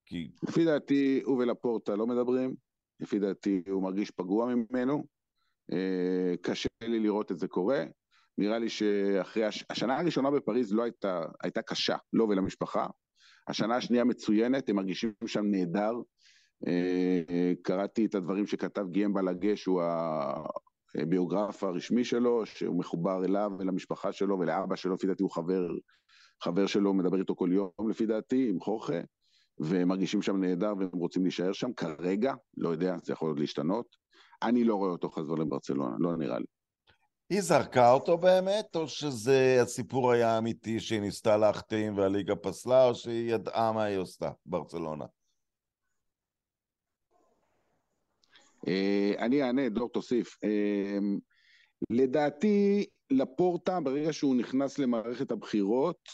כי... 0.05 0.31
לפי 0.43 0.65
דעתי, 0.65 1.21
הוא 1.25 1.37
ולפורטה 1.37 1.95
לא 1.95 2.07
מדברים, 2.07 2.55
לפי 2.99 3.19
דעתי 3.19 3.63
הוא 3.69 3.83
מרגיש 3.83 4.11
פגוע 4.11 4.53
ממנו, 4.55 5.03
אה, 5.71 6.35
קשה 6.41 6.69
לי 6.81 6.99
לראות 6.99 7.31
את 7.31 7.39
זה 7.39 7.47
קורה. 7.47 7.83
נראה 8.37 8.59
לי 8.59 8.69
שאחרי, 8.69 9.45
הש... 9.45 9.65
השנה 9.69 9.99
הראשונה 9.99 10.31
בפריז 10.31 10.73
לא 10.73 10.83
הייתה, 10.83 11.21
הייתה 11.43 11.61
קשה, 11.61 11.95
לא 12.13 12.23
ולמשפחה. 12.23 12.87
השנה 13.47 13.75
השנייה 13.75 14.03
מצוינת, 14.03 14.69
הם 14.69 14.75
מרגישים 14.75 15.13
שם 15.25 15.45
נהדר. 15.45 15.93
אה, 16.67 17.53
קראתי 17.61 18.05
את 18.05 18.15
הדברים 18.15 18.47
שכתב 18.47 18.85
גיאם 18.91 19.13
בלגה, 19.13 19.55
שהוא 19.55 19.81
הביוגרף 20.95 21.63
הרשמי 21.63 22.03
שלו, 22.03 22.45
שהוא 22.45 22.79
מחובר 22.79 23.25
אליו 23.25 23.51
ולמשפחה 23.59 24.11
שלו 24.11 24.39
ולאבא 24.39 24.75
שלו, 24.75 24.93
לפי 24.93 25.07
דעתי 25.07 25.23
הוא 25.23 25.31
חבר, 25.31 25.67
חבר 26.43 26.65
שלו, 26.65 26.93
מדבר 26.93 27.19
איתו 27.19 27.35
כל 27.35 27.49
יום 27.51 27.89
לפי 27.89 28.05
דעתי, 28.05 28.49
עם 28.49 28.59
חוכה, 28.59 28.99
והם 29.59 29.87
מרגישים 29.87 30.21
שם 30.21 30.37
נהדר 30.43 30.73
והם 30.79 30.89
רוצים 30.93 31.23
להישאר 31.23 31.53
שם. 31.53 31.73
כרגע, 31.73 32.33
לא 32.57 32.69
יודע, 32.69 32.95
זה 33.03 33.13
יכול 33.13 33.29
עוד 33.29 33.39
להשתנות. 33.39 33.95
אני 34.41 34.63
לא 34.63 34.75
רואה 34.75 34.91
אותו 34.91 35.09
חזור 35.09 35.37
לברצלונה, 35.37 35.95
לא 35.99 36.17
נראה 36.17 36.39
לי. 36.39 36.45
היא 37.29 37.41
זרקה 37.41 37.91
אותו 37.91 38.17
באמת, 38.17 38.75
או 38.75 38.87
שזה 38.87 39.59
הסיפור 39.61 40.11
היה 40.11 40.37
אמיתי 40.37 40.79
שהיא 40.79 41.01
ניסתה 41.01 41.37
להחתים 41.37 41.97
והליגה 41.97 42.35
פסלה, 42.35 42.85
או 42.85 42.95
שהיא 42.95 43.33
ידעה 43.33 43.71
מה 43.71 43.83
היא 43.83 43.97
עושה, 43.97 44.29
ברצלונה? 44.45 45.05
אה, 48.67 49.13
אני 49.19 49.43
אענה, 49.43 49.69
דור 49.69 49.89
תוסיף. 49.89 50.37
אה, 50.43 50.99
לדעתי, 51.89 52.85
לפורטה, 53.11 53.79
ברגע 53.79 54.13
שהוא 54.13 54.35
נכנס 54.35 54.79
למערכת 54.79 55.31
הבחירות, 55.31 56.09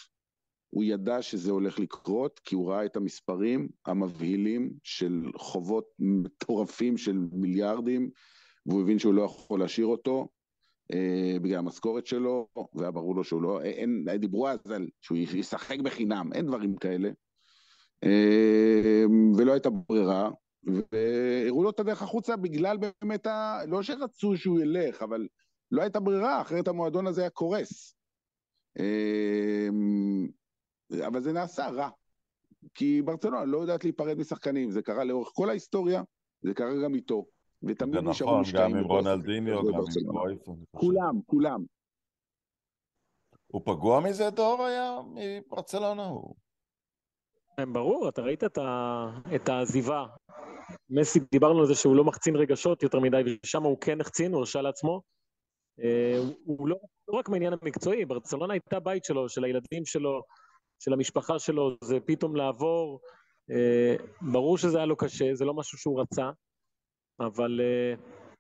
הוא 0.74 0.84
ידע 0.84 1.22
שזה 1.22 1.52
הולך 1.52 1.80
לקרות, 1.80 2.40
כי 2.40 2.56
הוא 2.56 2.70
ראה 2.72 2.86
את 2.86 2.96
המספרים 2.96 3.68
המבהילים 3.86 4.74
של 4.84 5.32
חובות 5.38 5.86
מטורפים 6.00 6.98
של 6.98 7.18
מיליארדים, 7.32 8.10
והוא 8.66 8.82
הבין 8.82 9.00
שהוא 9.00 9.14
לא 9.14 9.22
יכול 9.22 9.60
להשאיר 9.60 9.88
אותו. 9.88 10.28
אה, 10.94 11.38
בגלל 11.42 11.58
המשכורת 11.58 12.06
שלו, 12.06 12.48
והיה 12.74 12.92
ברור 12.92 13.16
לו 13.16 13.24
שהוא 13.24 13.42
לא, 13.42 13.62
אין, 13.62 14.06
דיברו 14.20 14.48
אז 14.48 14.72
על 14.72 14.88
שהוא 15.02 15.18
ישחק 15.18 15.80
בחינם, 15.80 16.30
אין 16.34 16.46
דברים 16.46 16.76
כאלה. 16.76 17.10
אה, 18.04 19.04
ולא 19.38 19.52
הייתה 19.52 19.70
ברירה, 19.70 20.30
והראו 20.64 21.64
לו 21.64 21.70
את 21.70 21.80
הדרך 21.80 22.02
החוצה 22.02 22.36
בגלל 22.36 22.78
באמת, 22.78 23.28
ה... 23.28 23.60
לא 23.68 23.84
שרצו 23.84 24.38
שהוא 24.38 24.60
ילך, 24.60 25.02
אבל 25.04 25.28
לא 25.72 25.82
הייתה 25.82 26.00
ברירה, 26.00 26.42
אחרת 26.42 26.68
המועדון 26.68 27.08
הזה 27.08 27.22
היה 27.22 27.30
קורס. 27.30 27.96
אבל 31.08 31.22
זה 31.22 31.34
נעשה 31.34 31.70
רע, 31.70 31.90
כי 32.76 33.02
ברצלונה 33.02 33.46
לא 33.46 33.58
יודעת 33.58 33.84
להיפרד 33.84 34.18
משחקנים, 34.18 34.72
זה 34.72 34.82
קרה 34.82 35.04
לאורך 35.04 35.30
כל 35.34 35.50
ההיסטוריה, 35.50 36.04
זה 36.42 36.54
קרה 36.54 36.84
גם 36.84 36.96
איתו. 36.96 37.26
ותמיד 37.64 38.04
נשארו 38.04 38.40
משקעים. 38.40 38.64
נכון, 38.66 38.74
גם 38.74 38.80
עם 38.80 38.92
רונלדיניו, 38.92 39.62
גם 39.64 39.76
עם 39.76 40.12
קרויף. 40.12 40.42
כולם, 40.72 41.20
כולם. 41.26 41.64
הוא 43.48 43.62
פגוע 43.66 44.00
מזה, 44.00 44.30
דור 44.30 44.64
היה 44.64 45.00
מברצלונה? 45.14 46.10
ברור, 47.74 48.10
אתה 48.10 48.22
ראית 48.22 48.44
את, 48.44 48.58
ה... 48.58 49.06
את 49.36 49.50
העזיבה. 49.50 50.06
מסי, 50.90 51.20
דיברנו 51.32 51.60
על 51.60 51.66
זה 51.66 51.76
שהוא 51.76 51.96
לא 51.96 52.04
מחצין 52.04 52.36
רגשות 52.36 52.84
יותר 52.84 53.00
מדי, 53.00 53.22
ושם 53.44 53.64
הוא 53.64 53.78
כן 53.82 54.02
החצין, 54.02 54.32
הוא 54.32 54.40
הרשה 54.40 54.62
לעצמו. 54.62 55.02
אה, 55.84 56.20
הוא 56.46 56.68
לא, 56.68 56.76
לא 57.08 57.18
רק 57.18 57.30
מהעניין 57.30 57.54
המקצועי, 57.62 58.06
ברצלונה 58.06 58.54
הייתה 58.54 58.80
בית 58.80 59.06
שלו, 59.06 59.30
של 59.30 59.44
הילדים 59.44 59.86
שלו, 59.86 60.22
של 60.84 60.94
המשפחה 60.94 61.40
שלו, 61.40 61.78
זה 61.84 62.00
פתאום 62.06 62.36
לעבור. 62.36 63.00
אה, 63.52 63.96
ברור 64.22 64.58
שזה 64.58 64.78
היה 64.78 64.86
לו 64.86 64.98
קשה, 64.98 65.36
זה 65.36 65.46
לא 65.46 65.54
משהו 65.54 65.78
שהוא 65.78 66.02
רצה. 66.02 66.30
אבל 67.20 67.60
uh, 67.60 68.00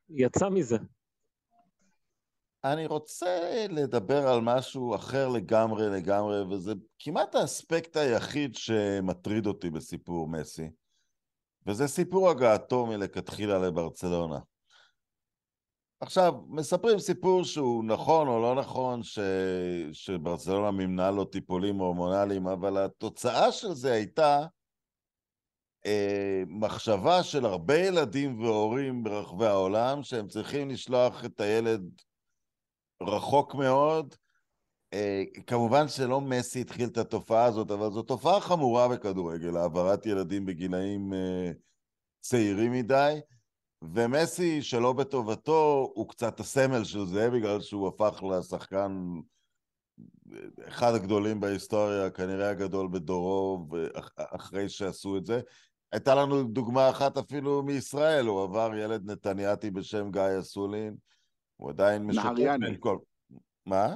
יצא 0.10 0.50
מזה. 0.50 0.78
אני 2.64 2.86
רוצה 2.86 3.66
לדבר 3.70 4.28
על 4.28 4.42
משהו 4.42 4.96
אחר 4.96 5.30
לגמרי 5.30 5.90
לגמרי, 5.90 6.42
וזה 6.42 6.74
כמעט 7.00 7.36
האספקט 7.36 7.98
היחיד 7.98 8.56
שמטריד 8.56 9.48
אותי 9.48 9.70
בסיפור 9.70 10.28
מסי, 10.28 10.70
וזה 11.68 11.88
סיפור 11.88 12.30
הגעתו 12.30 12.86
מלכתחילה 12.86 13.60
לברצלונה. 13.60 14.40
עכשיו, 16.04 16.34
מספרים 16.48 17.00
סיפור 17.00 17.44
שהוא 17.44 17.84
נכון 17.84 18.28
או 18.28 18.42
לא 18.42 18.56
נכון, 18.56 19.04
ש... 19.04 19.20
שברצלונה 19.92 20.72
מימנה 20.72 21.12
לו 21.12 21.26
טיפולים 21.26 21.76
הורמונליים, 21.76 22.48
אבל 22.48 22.78
התוצאה 22.78 23.52
של 23.52 23.74
זה 23.74 23.94
הייתה 23.94 24.46
אה, 25.86 26.44
מחשבה 26.48 27.24
של 27.24 27.46
הרבה 27.46 27.78
ילדים 27.78 28.42
והורים 28.42 29.04
ברחבי 29.04 29.46
העולם 29.46 30.04
שהם 30.04 30.28
צריכים 30.28 30.70
לשלוח 30.70 31.26
את 31.26 31.40
הילד 31.40 31.82
רחוק 33.02 33.56
מאוד. 33.56 34.16
אה, 34.94 35.24
כמובן 35.48 35.88
שלא 35.88 36.22
מסי 36.22 36.62
התחיל 36.62 36.90
את 36.90 36.98
התופעה 36.98 37.46
הזאת, 37.46 37.72
אבל 37.72 37.92
זו 37.92 38.02
תופעה 38.02 38.42
חמורה 38.42 38.88
בכדורגל, 38.88 39.58
העברת 39.58 40.06
ילדים 40.06 40.46
בגילאים 40.46 41.14
אה, 41.14 41.52
צעירים 42.20 42.72
מדי. 42.72 43.20
ומסי, 43.94 44.62
שלא 44.62 44.94
בטובתו, 44.94 45.92
הוא 45.96 46.10
קצת 46.10 46.40
הסמל 46.40 46.84
של 46.84 47.06
זה, 47.06 47.30
בגלל 47.30 47.62
שהוא 47.62 47.88
הפך 47.88 48.24
לשחקן 48.24 49.06
אחד 50.68 50.94
הגדולים 50.96 51.40
בהיסטוריה, 51.40 52.10
כנראה 52.10 52.50
הגדול 52.50 52.88
בדורו, 52.92 53.68
אחרי 54.18 54.70
שעשו 54.70 55.18
את 55.18 55.26
זה. 55.26 55.42
הייתה 55.92 56.16
לנו 56.16 56.44
דוגמה 56.44 56.90
אחת 56.90 57.18
אפילו 57.18 57.64
מישראל, 57.64 58.26
הוא 58.26 58.44
עבר 58.44 58.72
ילד 58.76 59.12
נתניאתי 59.12 59.72
בשם 59.72 60.12
גיא 60.12 60.40
אסולין, 60.40 60.96
הוא 61.58 61.70
עדיין 61.70 62.04
משותף 62.04 62.26
נהריאני. 62.26 62.76
כל... 62.80 62.98
מה? 63.66 63.96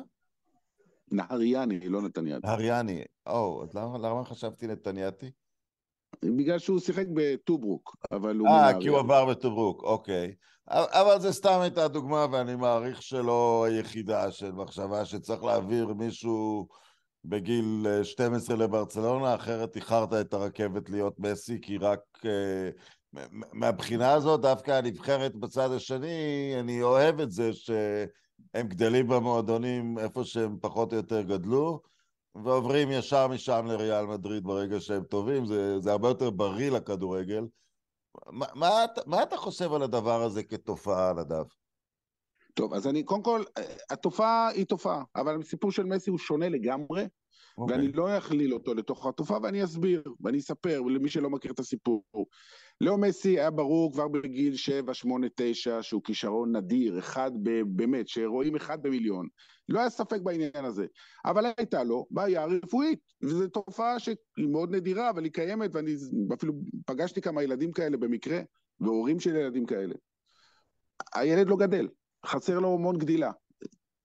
נהריאני, 1.12 1.80
לא 1.80 2.02
נתניאתי. 2.02 2.48
נהריאני, 2.48 3.04
או, 3.28 3.64
אז 3.64 3.74
למה, 3.74 3.98
למה 3.98 4.24
חשבתי 4.24 4.68
נתניאתי? 4.68 5.32
בגלל 6.26 6.60
שהוא 6.60 6.80
שיחק 6.80 7.06
בטוברוק, 7.14 7.96
אבל 8.12 8.38
הוא... 8.38 8.48
אה, 8.48 8.80
כי 8.80 8.88
הוא 8.88 9.00
עבר 9.00 9.26
בטוברוק, 9.26 9.84
אוקיי. 9.84 10.34
אבל 10.70 11.20
זה 11.20 11.34
סתם 11.34 11.60
הייתה 11.62 11.88
דוגמה, 11.88 12.26
ואני 12.32 12.56
מעריך 12.56 13.02
שלא 13.02 13.66
היחידה 13.68 14.32
של 14.32 14.52
מחשבה 14.52 15.06
שצריך 15.06 15.44
להעביר 15.44 15.94
מישהו... 15.94 16.68
בגיל 17.30 17.88
12 18.04 18.56
אה, 18.56 18.62
לברצלונה, 18.62 19.36
אחרת 19.36 19.76
איחרת 19.76 20.14
את 20.14 20.34
הרכבת 20.34 20.90
להיות 20.90 21.20
מסי, 21.20 21.62
כי 21.62 21.78
רק 21.78 22.00
uh, 22.18 23.20
מהבחינה 23.54 24.12
הזאת, 24.12 24.42
דווקא 24.42 24.72
הנבחרת 24.72 25.36
בצד 25.36 25.72
השני, 25.72 26.54
אני 26.60 26.82
אוהב 26.82 27.20
את 27.20 27.32
זה 27.32 27.54
שהם 27.54 28.68
גדלים 28.68 29.08
במועדונים 29.08 30.00
איפה 30.00 30.24
שהם 30.24 30.58
פחות 30.62 30.92
או 30.92 30.98
יותר 30.98 31.22
גדלו, 31.22 31.82
ועוברים 32.44 32.92
ישר 32.92 33.28
משם 33.28 33.66
לריאל 33.66 34.06
מדריד 34.06 34.44
ברגע 34.44 34.80
שהם 34.80 35.04
טובים, 35.04 35.46
זה, 35.46 35.80
זה 35.80 35.92
הרבה 35.92 36.08
יותר 36.08 36.30
בריא 36.30 36.72
לכדורגל. 36.72 37.48
מה, 38.32 38.46
מה, 38.56 38.86
מה 39.06 39.24
אתה 39.24 39.38
חושב 39.38 39.74
על 39.74 39.82
הדבר 39.82 40.24
הזה 40.24 40.44
כתופעה, 40.44 41.14
נדב? 41.14 41.46
טוב, 42.54 42.74
אז 42.74 42.88
אני, 42.88 43.04
קודם 43.04 43.24
כל, 43.24 43.44
התופעה 43.90 44.48
היא 44.48 44.66
תופעה, 44.66 45.04
אבל 45.16 45.40
הסיפור 45.42 45.72
של 45.72 45.84
מסי 45.84 46.10
הוא 46.10 46.20
שונה 46.20 46.50
לגמרי, 46.50 47.04
okay. 47.04 47.08
אוקיי. 47.58 47.76
ואני 47.76 47.92
לא 47.92 48.18
אכליל 48.18 48.54
אותו 48.54 48.74
לתוך 48.74 49.06
התופעה, 49.06 49.40
ואני 49.44 49.64
אסביר, 49.64 50.04
ואני 50.22 50.40
אספר 50.40 50.82
למי 50.82 51.10
שלא 51.10 51.30
מכיר 51.30 51.52
את 51.52 51.60
הסיפור. 51.60 52.04
לאו 52.82 52.98
מסי 52.98 53.40
היה 53.40 53.52
ברור 53.52 53.94
כבר 53.94 54.08
בגיל 54.08 54.56
7, 54.56 54.94
8, 54.94 55.28
9, 55.36 55.84
שהוא 55.84 56.04
כישרון 56.04 56.56
נדיר, 56.56 57.00
אחד 57.00 57.32
ב, 57.44 57.62
באמת, 57.66 58.08
שרואים 58.08 58.56
אחד 58.56 58.82
במיליון. 58.82 59.28
לא 59.70 59.80
היה 59.80 59.90
ספק 59.90 60.22
בעניין 60.22 60.66
הזה. 60.66 60.86
אבל 61.26 61.46
הייתה 61.58 61.84
לו 61.84 62.08
בעיה 62.12 62.46
רפואית, 62.46 63.00
וזו 63.24 63.48
תופעה 63.48 64.00
שהיא 64.00 64.16
מאוד 64.38 64.76
נדירה, 64.76 65.10
אבל 65.10 65.24
היא 65.24 65.32
קיימת, 65.32 65.70
ואני 65.74 65.96
אפילו 66.34 66.54
פגשתי 66.86 67.22
כמה 67.22 67.44
ילדים 67.44 67.72
כאלה 67.72 67.98
במקרה, 67.98 68.40
והורים 68.80 69.20
של 69.20 69.36
ילדים 69.36 69.66
כאלה. 69.66 69.96
הילד 71.14 71.50
לא 71.50 71.56
גדל, 71.56 71.88
חסר 72.26 72.60
לו 72.60 72.68
הורמון 72.68 72.98
גדילה. 72.98 73.32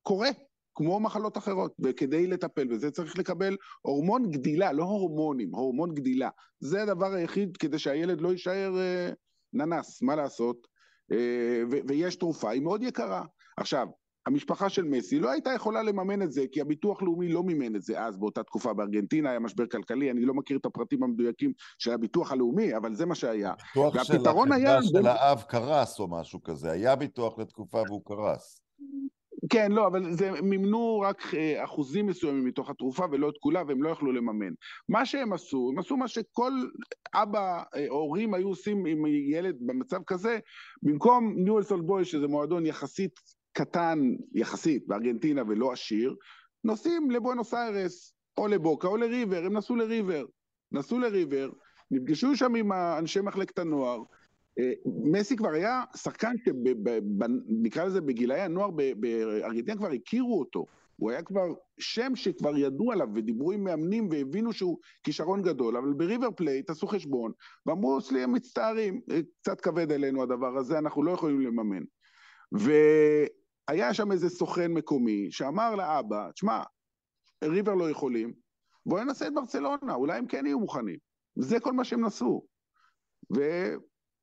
קורה, 0.02 0.28
כמו 0.74 1.00
מחלות 1.00 1.38
אחרות, 1.38 1.74
וכדי 1.84 2.26
לטפל 2.26 2.66
בזה 2.66 2.90
צריך 2.90 3.18
לקבל 3.18 3.56
הורמון 3.82 4.30
גדילה, 4.30 4.72
לא 4.72 4.84
הורמונים, 4.84 5.54
הורמון 5.54 5.94
גדילה. 5.94 6.28
זה 6.60 6.82
הדבר 6.82 7.12
היחיד 7.12 7.56
כדי 7.56 7.78
שהילד 7.78 8.20
לא 8.20 8.32
יישאר 8.32 8.78
אה, 8.78 9.10
ננס, 9.52 10.02
מה 10.02 10.16
לעשות? 10.16 10.66
אה, 11.12 11.62
ו- 11.70 11.88
ויש 11.88 12.16
תרופה, 12.16 12.50
היא 12.50 12.62
מאוד 12.62 12.82
יקרה. 12.82 13.24
עכשיו, 13.56 13.86
המשפחה 14.26 14.68
של 14.68 14.84
מסי 14.84 15.18
לא 15.18 15.30
הייתה 15.30 15.50
יכולה 15.54 15.82
לממן 15.82 16.22
את 16.22 16.32
זה, 16.32 16.44
כי 16.52 16.60
הביטוח 16.60 17.02
לאומי 17.02 17.28
לא 17.28 17.42
מימן 17.42 17.76
את 17.76 17.82
זה 17.82 18.00
אז, 18.00 18.18
באותה 18.18 18.42
תקופה 18.42 18.72
בארגנטינה, 18.72 19.30
היה 19.30 19.38
משבר 19.38 19.66
כלכלי, 19.66 20.10
אני 20.10 20.24
לא 20.24 20.34
מכיר 20.34 20.56
את 20.56 20.66
הפרטים 20.66 21.02
המדויקים 21.02 21.52
של 21.78 21.92
הביטוח 21.92 22.32
הלאומי, 22.32 22.76
אבל 22.76 22.94
זה 22.94 23.06
מה 23.06 23.14
שהיה. 23.14 23.52
ביטוח 23.74 24.02
של 24.02 24.16
החברה 24.16 24.82
של 24.82 25.06
האב 25.06 25.42
קרס 25.48 26.00
או 26.00 26.08
משהו 26.08 26.42
כזה, 26.42 26.70
היה 26.70 26.96
ביטוח 26.96 27.38
לתקופה 27.38 27.82
והוא 27.88 28.02
קרס. 28.04 28.62
כן, 29.50 29.72
לא, 29.72 29.86
אבל 29.86 30.12
זה 30.12 30.30
מימנו 30.42 31.00
רק 31.00 31.34
אה, 31.34 31.64
אחוזים 31.64 32.06
מסוימים 32.06 32.44
מתוך 32.44 32.70
התרופה 32.70 33.04
ולא 33.10 33.28
את 33.28 33.34
כולה, 33.40 33.62
והם 33.68 33.82
לא 33.82 33.90
יכלו 33.90 34.12
לממן. 34.12 34.52
מה 34.88 35.06
שהם 35.06 35.32
עשו, 35.32 35.70
הם 35.72 35.78
עשו 35.78 35.96
מה 35.96 36.08
שכל 36.08 36.52
אבא, 37.14 37.62
אה, 37.76 37.86
הורים 37.88 38.34
היו 38.34 38.48
עושים 38.48 38.86
עם 38.86 39.06
ילד 39.06 39.56
במצב 39.60 40.02
כזה, 40.06 40.38
במקום 40.82 41.34
ניו 41.36 41.58
אלס 41.58 41.72
אולד 41.72 41.86
בוי, 41.86 42.04
שזה 42.04 42.26
מועדון 42.26 42.66
יחסית 42.66 43.20
קטן 43.52 44.00
יחסית 44.34 44.86
בארגנטינה 44.86 45.42
ולא 45.48 45.72
עשיר, 45.72 46.14
נוסעים 46.64 47.10
לבואנוס 47.10 47.54
איירס, 47.54 48.14
או 48.38 48.48
לבוקה 48.48 48.88
או 48.88 48.96
לריבר, 48.96 49.44
הם 49.44 49.56
נסעו 49.56 49.76
לריבר. 49.76 50.24
נסעו 50.72 50.98
לריבר, 50.98 51.50
נפגשו 51.90 52.36
שם 52.36 52.54
עם 52.54 52.72
אנשי 52.72 53.20
מחלקת 53.20 53.58
הנוער. 53.58 54.02
אה, 54.58 54.72
מסי 54.86 55.36
כבר 55.36 55.52
היה 55.52 55.82
שחקן 55.96 56.32
שנקרא 56.44 57.84
לזה 57.84 58.00
בגילאי 58.00 58.40
הנוער 58.40 58.70
בארגנטינה 58.70 59.76
כבר 59.76 59.90
הכירו 59.90 60.40
אותו. 60.40 60.66
הוא 60.96 61.10
היה 61.10 61.22
כבר 61.22 61.54
שם 61.78 62.16
שכבר 62.16 62.56
ידעו 62.56 62.92
עליו 62.92 63.08
ודיברו 63.14 63.52
עם 63.52 63.64
מאמנים 63.64 64.08
והבינו 64.10 64.52
שהוא 64.52 64.78
כישרון 65.02 65.42
גדול, 65.42 65.76
אבל 65.76 65.92
בריבר 65.92 66.30
פלייט 66.30 66.70
עשו 66.70 66.86
חשבון 66.86 67.32
ואמרו, 67.66 67.98
אצלי 67.98 68.22
הם 68.22 68.32
מצטערים, 68.32 69.00
אה, 69.10 69.20
קצת 69.40 69.60
כבד 69.60 69.92
עלינו 69.92 70.22
הדבר 70.22 70.56
הזה, 70.56 70.78
אנחנו 70.78 71.02
לא 71.02 71.10
יכולים 71.10 71.40
לממן. 71.40 71.82
והיה 72.52 73.94
שם 73.94 74.12
איזה 74.12 74.28
סוכן 74.28 74.72
מקומי 74.72 75.28
שאמר 75.30 75.74
לאבא, 75.74 76.30
תשמע, 76.30 76.62
ריבר 77.44 77.74
לא 77.74 77.90
יכולים, 77.90 78.32
בואו 78.86 79.04
ננסה 79.04 79.26
את 79.26 79.34
ברצלונה, 79.34 79.94
אולי 79.94 80.18
הם 80.18 80.26
כן 80.26 80.46
יהיו 80.46 80.58
מוכנים. 80.58 80.98
זה 81.38 81.60
כל 81.60 81.72
מה 81.72 81.84
שהם 81.84 82.04
נסו. 82.04 82.46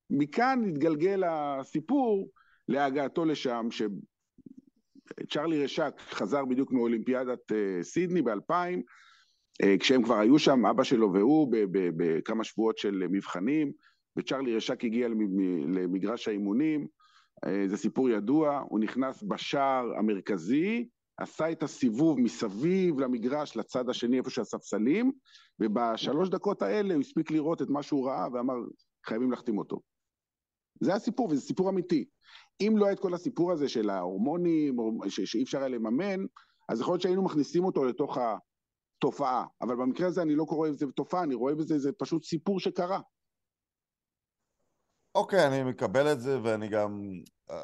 ומכאן 0.09 0.63
התגלגל 0.69 1.23
הסיפור 1.27 2.29
להגעתו 2.67 3.25
לשם, 3.25 3.67
שצ'רלי 5.21 5.63
רשק 5.63 5.93
חזר 6.09 6.45
בדיוק 6.45 6.71
מאולימפיאדת 6.71 7.51
אה, 7.51 7.83
סידני 7.83 8.21
באלפיים, 8.21 8.83
אה, 9.63 9.75
כשהם 9.79 10.03
כבר 10.03 10.19
היו 10.19 10.39
שם, 10.39 10.65
אבא 10.65 10.83
שלו 10.83 11.13
והוא, 11.13 11.47
בכמה 11.71 12.43
שבועות 12.43 12.77
של 12.77 13.07
מבחנים, 13.09 13.71
וצ'רלי 14.17 14.55
רשק 14.55 14.83
הגיע 14.83 15.07
למגרש 15.67 16.27
האימונים, 16.27 16.87
אה, 17.45 17.63
זה 17.67 17.77
סיפור 17.77 18.09
ידוע, 18.09 18.63
הוא 18.69 18.79
נכנס 18.79 19.23
בשער 19.23 19.85
המרכזי, 19.97 20.87
עשה 21.17 21.51
את 21.51 21.63
הסיבוב 21.63 22.19
מסביב 22.19 22.99
למגרש, 22.99 23.57
לצד 23.57 23.89
השני, 23.89 24.17
איפה 24.17 24.29
שהספסלים, 24.29 25.11
ובשלוש 25.59 26.29
דקות 26.29 26.61
האלה 26.61 26.93
הוא 26.93 27.01
הספיק 27.01 27.31
לראות 27.31 27.61
את 27.61 27.69
מה 27.69 27.83
שהוא 27.83 28.07
ראה 28.07 28.27
ואמר, 28.33 28.55
חייבים 29.05 29.31
להחתים 29.31 29.57
אותו. 29.57 29.79
זה 30.79 30.93
הסיפור, 30.93 31.29
וזה 31.31 31.41
סיפור 31.41 31.69
אמיתי. 31.69 32.05
אם 32.61 32.73
לא 32.77 32.85
היה 32.85 32.93
את 32.93 32.99
כל 32.99 33.13
הסיפור 33.13 33.51
הזה 33.51 33.69
של 33.69 33.89
ההורמונים, 33.89 34.77
שאי 35.09 35.43
אפשר 35.43 35.57
היה 35.57 35.67
לממן, 35.67 36.25
אז 36.69 36.81
יכול 36.81 36.93
להיות 36.93 37.01
שהיינו 37.01 37.23
מכניסים 37.23 37.65
אותו 37.65 37.85
לתוך 37.85 38.17
התופעה. 38.97 39.45
אבל 39.61 39.75
במקרה 39.75 40.07
הזה 40.07 40.21
אני 40.21 40.35
לא 40.35 40.43
קורא 40.43 40.69
לזה 40.69 40.85
תופעה, 40.95 41.23
אני 41.23 41.35
רואה 41.35 41.55
בזה, 41.55 41.79
זה 41.79 41.91
פשוט 41.91 42.23
סיפור 42.23 42.59
שקרה. 42.59 42.99
אוקיי, 45.15 45.43
okay, 45.43 45.47
אני 45.47 45.63
מקבל 45.63 46.11
את 46.11 46.21
זה, 46.21 46.39
ואני 46.43 46.67
גם... 46.67 47.01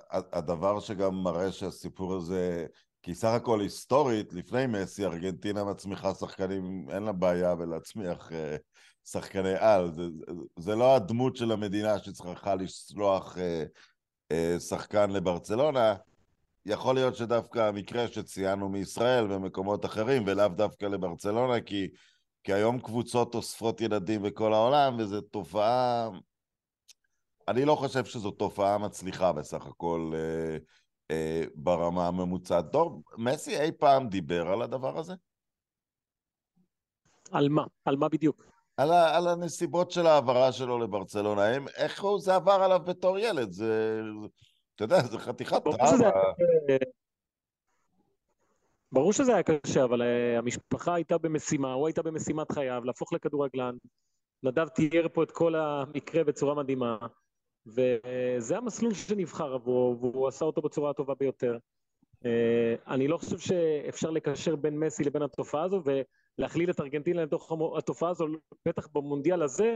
הדבר 0.10 0.80
שגם 0.80 1.16
מראה 1.24 1.52
שהסיפור 1.52 2.16
הזה 2.16 2.66
כי 3.02 3.16
סך 3.16 3.28
הכל 3.28 3.62
היסטורית, 3.62 4.34
לפני 4.34 4.68
מסי, 4.68 5.06
ארגנטינה 5.06 5.64
מצמיחה 5.64 6.14
שחקנים, 6.14 6.90
אין 6.90 7.04
לה 7.04 7.12
בעיה 7.12 7.56
בלהצמיח 7.56 8.32
uh, 8.32 8.34
שחקני 9.06 9.56
על. 9.60 9.92
זה, 9.92 10.04
זה, 10.60 10.76
לא 10.76 10.96
הדמות 10.96 11.36
של 11.36 11.52
המדינה 11.52 12.00
שצריכה 12.00 12.56
לשלוח 12.56 13.38
uh, 13.38 13.40
uh, 14.34 14.60
שחקן 14.60 15.10
לברצלונה. 15.10 15.96
יכול 16.66 16.96
להיות 16.96 17.16
שדווקא 17.16 17.60
המקרה 17.60 18.08
שציינו 18.08 18.70
מישראל 18.70 19.32
ומקומות 19.32 19.86
אחרים, 19.86 20.24
ולאו 20.28 20.48
דווקא 20.48 20.86
לברצלונה, 20.86 21.62
כי, 21.62 21.88
כי 22.44 22.54
היום 22.54 22.80
קבוצות 22.80 23.36
אוספות 23.36 23.82
ילדים 23.82 24.24
בכל 24.24 24.54
העולם, 24.54 24.96
וזו 25.00 25.22
תופעה... 25.22 26.10
אני 27.48 27.66
לא 27.66 27.76
חושב 27.76 28.06
שזו 28.06 28.32
תופעה 28.32 28.78
מצליחה 28.78 29.32
בסך 29.32 29.66
הכל. 29.66 30.12
Uh, 30.14 30.86
אה, 31.12 31.44
ברמה 31.56 32.08
הממוצעת. 32.08 32.72
דור, 32.72 33.04
מסי 33.18 33.60
אי 33.60 33.72
פעם 33.72 34.10
דיבר 34.10 34.48
על 34.48 34.62
הדבר 34.62 34.98
הזה? 34.98 35.14
על 37.32 37.50
מה? 37.50 37.64
על 37.86 37.96
מה 37.96 38.10
בדיוק? 38.10 38.55
על, 38.78 38.92
ה, 38.92 39.18
על 39.18 39.28
הנסיבות 39.28 39.92
של 39.92 40.08
ההעברה 40.08 40.52
שלו 40.52 40.80
לברצלונה. 40.80 41.46
הם, 41.46 41.66
איך 41.78 42.04
הוא, 42.04 42.20
זה 42.20 42.36
עבר 42.36 42.52
עליו 42.52 42.80
בתור 42.86 43.20
ילד? 43.20 43.52
זה, 43.52 44.02
אתה 44.76 44.84
יודע, 44.84 45.02
זה 45.02 45.20
חתיכת 45.20 45.64
טראומה. 45.64 46.10
ברור 48.92 49.14
שזה 49.14 49.34
היה 49.34 49.44
קשה, 49.44 49.84
אבל 49.84 50.02
uh, 50.02 50.06
המשפחה 50.38 50.96
הייתה 50.96 51.18
במשימה, 51.18 51.74
הוא 51.74 51.88
הייתה 51.88 52.02
במשימת 52.02 52.52
חייו, 52.52 52.82
להפוך 52.86 53.14
לכדורגלן. 53.14 53.76
נדב 54.44 54.68
תיאר 54.68 55.08
פה 55.14 55.24
את 55.24 55.32
כל 55.32 55.56
המקרה 55.56 56.24
בצורה 56.24 56.56
מדהימה. 56.56 56.98
וזה 57.66 58.58
המסלול 58.58 58.94
שנבחר 58.94 59.54
עבורו, 59.54 59.98
והוא 60.00 60.28
עשה 60.28 60.46
אותו 60.46 60.62
בצורה 60.62 60.90
הטובה 60.90 61.14
ביותר. 61.20 61.58
אה, 62.26 62.76
אני 62.88 63.08
לא 63.08 63.18
חושב 63.18 63.40
שאפשר 63.40 64.10
לקשר 64.10 64.56
בין 64.56 64.80
מסי 64.80 65.04
לבין 65.04 65.22
התופעה 65.22 65.64
הזו, 65.64 65.82
ולהכליל 66.40 66.70
את 66.70 66.80
ארגנטינה 66.80 67.24
לתוך 67.24 67.52
התופעה 67.78 68.10
הזו, 68.10 68.28
בטח 68.68 68.88
במונדיאל 68.88 69.42
הזה, 69.42 69.76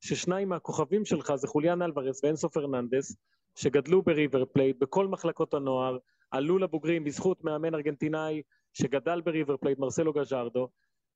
ששניים 0.00 0.48
מהכוכבים 0.48 1.04
שלך 1.04 1.34
זה 1.34 1.48
חוליאן 1.48 1.82
אלוורס 1.82 2.24
ואנסו 2.24 2.48
פרננדס, 2.48 3.16
שגדלו 3.54 4.02
בריבר 4.02 4.44
פלייט, 4.44 4.76
בכל 4.78 5.08
מחלקות 5.08 5.54
הנוער, 5.54 5.98
עלו 6.30 6.58
לבוגרים 6.58 7.04
בזכות 7.04 7.44
מאמן 7.44 7.74
ארגנטינאי 7.74 8.42
שגדל 8.72 9.20
בריבר 9.20 9.56
פלייט, 9.56 9.78
מרסלו 9.78 10.12
גז'ארדו. 10.12 10.68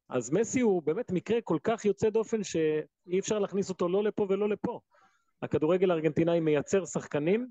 אז 0.09 0.31
מסי 0.33 0.61
הוא 0.61 0.83
באמת 0.83 1.13
מקרה 1.13 1.41
כל 1.41 1.59
כך 1.65 1.85
יוצא 1.85 2.11
דופן 2.11 2.45
שאי 2.45 3.19
אפשר 3.19 3.39
להכניס 3.39 3.69
אותו 3.69 3.89
לא 3.89 4.05
לפה 4.05 4.27
ולא 4.29 4.49
לפה. 4.49 4.81
הכדורגל 5.43 5.91
הארגנטינאי 5.91 6.41
מייצר 6.41 6.85
שחקנים, 6.85 7.47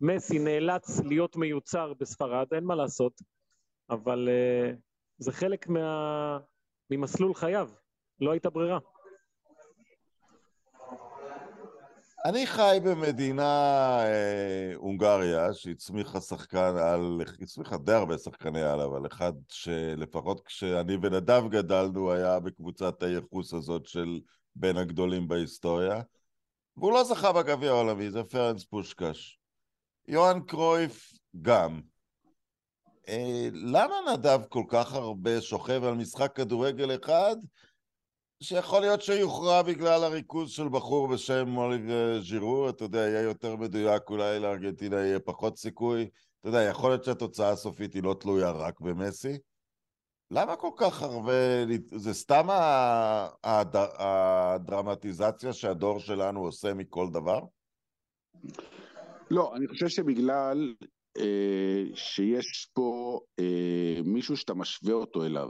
מסי 0.00 0.38
נאלץ 0.38 1.00
להיות 1.00 1.36
מיוצר 1.36 1.92
בספרד, 2.00 2.46
אין 2.54 2.64
מה 2.64 2.74
לעשות, 2.74 3.20
אבל 3.90 4.28
uh, 4.28 4.76
זה 5.18 5.32
חלק 5.32 5.68
מה... 5.68 6.38
ממסלול 6.90 7.34
חייו, 7.34 7.70
לא 8.20 8.30
הייתה 8.30 8.50
ברירה. 8.50 8.78
אני 12.24 12.46
חי 12.46 12.78
במדינה 12.84 13.42
אה, 14.04 14.74
הונגריה 14.74 15.54
שהצמיחה 15.54 16.20
שחקן 16.20 16.76
על, 16.76 17.20
הצמיחה 17.42 17.76
די 17.78 17.92
הרבה 17.92 18.18
שחקני 18.18 18.62
על, 18.62 18.80
אבל 18.80 19.06
אחד 19.06 19.32
שלפחות 19.48 20.46
כשאני 20.46 20.96
ונדב 21.02 21.42
גדלנו 21.50 22.12
היה 22.12 22.40
בקבוצת 22.40 23.02
הייחוס 23.02 23.54
הזאת 23.54 23.86
של 23.86 24.20
בין 24.56 24.76
הגדולים 24.76 25.28
בהיסטוריה. 25.28 26.02
והוא 26.76 26.92
לא 26.92 27.04
זכה 27.04 27.32
בגביע 27.32 27.70
העולמי, 27.70 28.10
זה 28.10 28.24
פרנס 28.24 28.64
פושקש. 28.64 29.38
יוהאן 30.08 30.40
קרויף 30.40 31.12
גם. 31.42 31.80
אה, 33.08 33.48
למה 33.52 33.94
נדב 34.12 34.40
כל 34.48 34.64
כך 34.68 34.94
הרבה 34.94 35.40
שוכב 35.40 35.84
על 35.84 35.94
משחק 35.94 36.36
כדורגל 36.36 36.94
אחד, 36.94 37.36
שיכול 38.42 38.80
להיות 38.80 39.02
שיוכרע 39.02 39.62
בגלל 39.62 40.04
הריכוז 40.04 40.50
של 40.50 40.68
בחור 40.68 41.08
בשם 41.08 41.48
מוליב 41.48 41.90
ז'ירו, 42.20 42.68
אתה 42.68 42.84
יודע, 42.84 42.98
יהיה 42.98 43.22
יותר 43.22 43.56
מדויק, 43.56 44.10
אולי 44.10 44.40
לארגנטינה 44.40 44.96
יהיה 44.96 45.20
פחות 45.20 45.58
סיכוי. 45.58 46.08
אתה 46.40 46.48
יודע, 46.48 46.62
יכול 46.62 46.90
להיות 46.90 47.04
שהתוצאה 47.04 47.50
הסופית 47.50 47.94
היא 47.94 48.02
לא 48.02 48.16
תלויה 48.20 48.50
רק 48.50 48.80
במסי. 48.80 49.38
למה 50.30 50.56
כל 50.56 50.70
כך 50.76 51.02
הרבה, 51.02 51.32
זה 51.94 52.14
סתם 52.14 52.46
הדרמטיזציה 53.98 55.52
שהדור 55.52 56.00
שלנו 56.00 56.40
עושה 56.40 56.74
מכל 56.74 57.10
דבר? 57.10 57.40
לא, 59.30 59.56
אני 59.56 59.68
חושב 59.68 59.88
שבגלל 59.88 60.74
אה, 60.82 60.86
שיש 61.94 62.68
פה 62.72 63.20
אה, 63.38 64.00
מישהו 64.04 64.36
שאתה 64.36 64.54
משווה 64.54 64.94
אותו 64.94 65.24
אליו. 65.24 65.48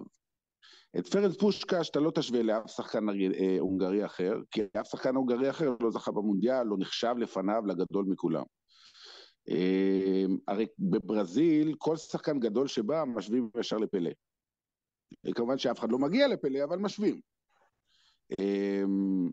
את 0.98 1.07
פרנס 1.09 1.37
פושקה 1.37 1.85
שאתה 1.85 2.00
לא 2.00 2.11
תשווה 2.11 2.42
לאף 2.42 2.70
שחקן 2.70 3.09
אה, 3.09 3.57
הונגרי 3.59 4.07
אחר, 4.07 4.35
כי 4.50 4.61
אף 4.81 4.87
שחקן 4.88 5.14
הונגרי 5.14 5.50
אחר 5.50 5.70
לא 5.81 5.90
זכה 5.90 6.12
במונדיאל, 6.12 6.62
לא 6.62 6.77
נחשב 6.79 7.14
לפניו 7.18 7.62
לגדול 7.66 8.05
מכולם. 8.09 8.44
אה, 9.48 10.24
הרי 10.48 10.66
בברזיל, 10.79 11.74
כל 11.79 11.96
שחקן 11.96 12.40
גדול 12.40 12.68
שבא 12.68 13.05
משווים 13.05 13.50
ישר 13.61 13.77
לפלא. 13.77 14.11
כמובן 15.35 15.59
שאף 15.59 15.79
אחד 15.79 15.92
לא 15.92 15.98
מגיע 15.98 16.29
לפלא, 16.29 16.64
אבל 16.64 16.79
משווים. 16.79 17.20
אמ, 18.40 19.31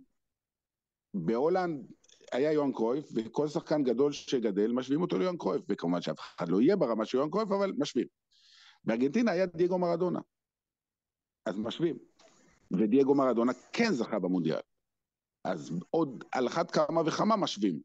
בהולנד 1.13 1.91
היה 2.32 2.52
יוהאן 2.52 2.72
קרויף, 2.72 3.06
וכל 3.15 3.48
שחקן 3.48 3.84
גדול 3.84 4.12
שגדל, 4.12 4.72
משווים 4.72 5.02
אותו 5.02 5.17
ליוהאן 5.17 5.38
קרויף, 5.38 5.62
וכמובן 5.70 6.02
שאף 6.02 6.20
אחד 6.20 6.50
לא 6.50 6.62
יהיה 6.62 6.76
ברמה 6.76 7.06
של 7.06 7.17
יוהאן 7.17 7.32
קרויף, 7.32 7.52
אבל 7.52 7.74
משווים. 7.78 8.08
בארגנטינה 8.84 9.32
היה 9.32 9.46
דייגו 9.46 9.78
מרדונה, 9.78 10.20
אז 11.46 11.60
משווים. 11.60 11.98
ודייגו 12.72 13.15
מרדונה 13.15 13.52
כן 13.74 13.91
זכה 13.91 14.20
במונדיאל. 14.20 14.60
אז 15.44 15.72
עוד 15.89 16.24
על 16.32 16.48
אחת 16.48 16.72
כמה 16.72 17.02
וכמה 17.06 17.36
משווים. 17.36 17.80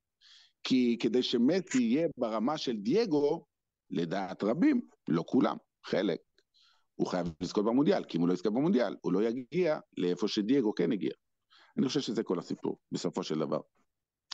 כי 0.64 0.96
כדי 1.00 1.22
שמטי 1.22 1.82
יהיה 1.82 2.08
ברמה 2.16 2.58
של 2.58 2.76
דייגו, 2.76 3.44
לדעת 3.90 4.44
רבים, 4.44 4.80
לא 5.08 5.24
כולם, 5.26 5.56
חלק, 5.84 6.20
הוא 6.94 7.06
חייב 7.06 7.26
לזכות 7.40 7.64
במונדיאל, 7.64 8.04
כי 8.04 8.16
אם 8.16 8.22
הוא 8.22 8.28
לא 8.28 8.34
יזכה 8.34 8.50
במונדיאל, 8.50 8.96
הוא 9.00 9.12
לא 9.12 9.22
יגיע 9.22 9.78
לאיפה 9.96 10.28
שדייגו 10.28 10.74
כן 10.74 10.92
הגיע. 10.92 11.12
אני 11.78 11.86
חושב 11.88 12.00
שזה 12.00 12.22
כל 12.22 12.38
הסיפור, 12.38 12.78
בסופו 12.92 13.22
של 13.22 13.38
דבר. 13.38 13.60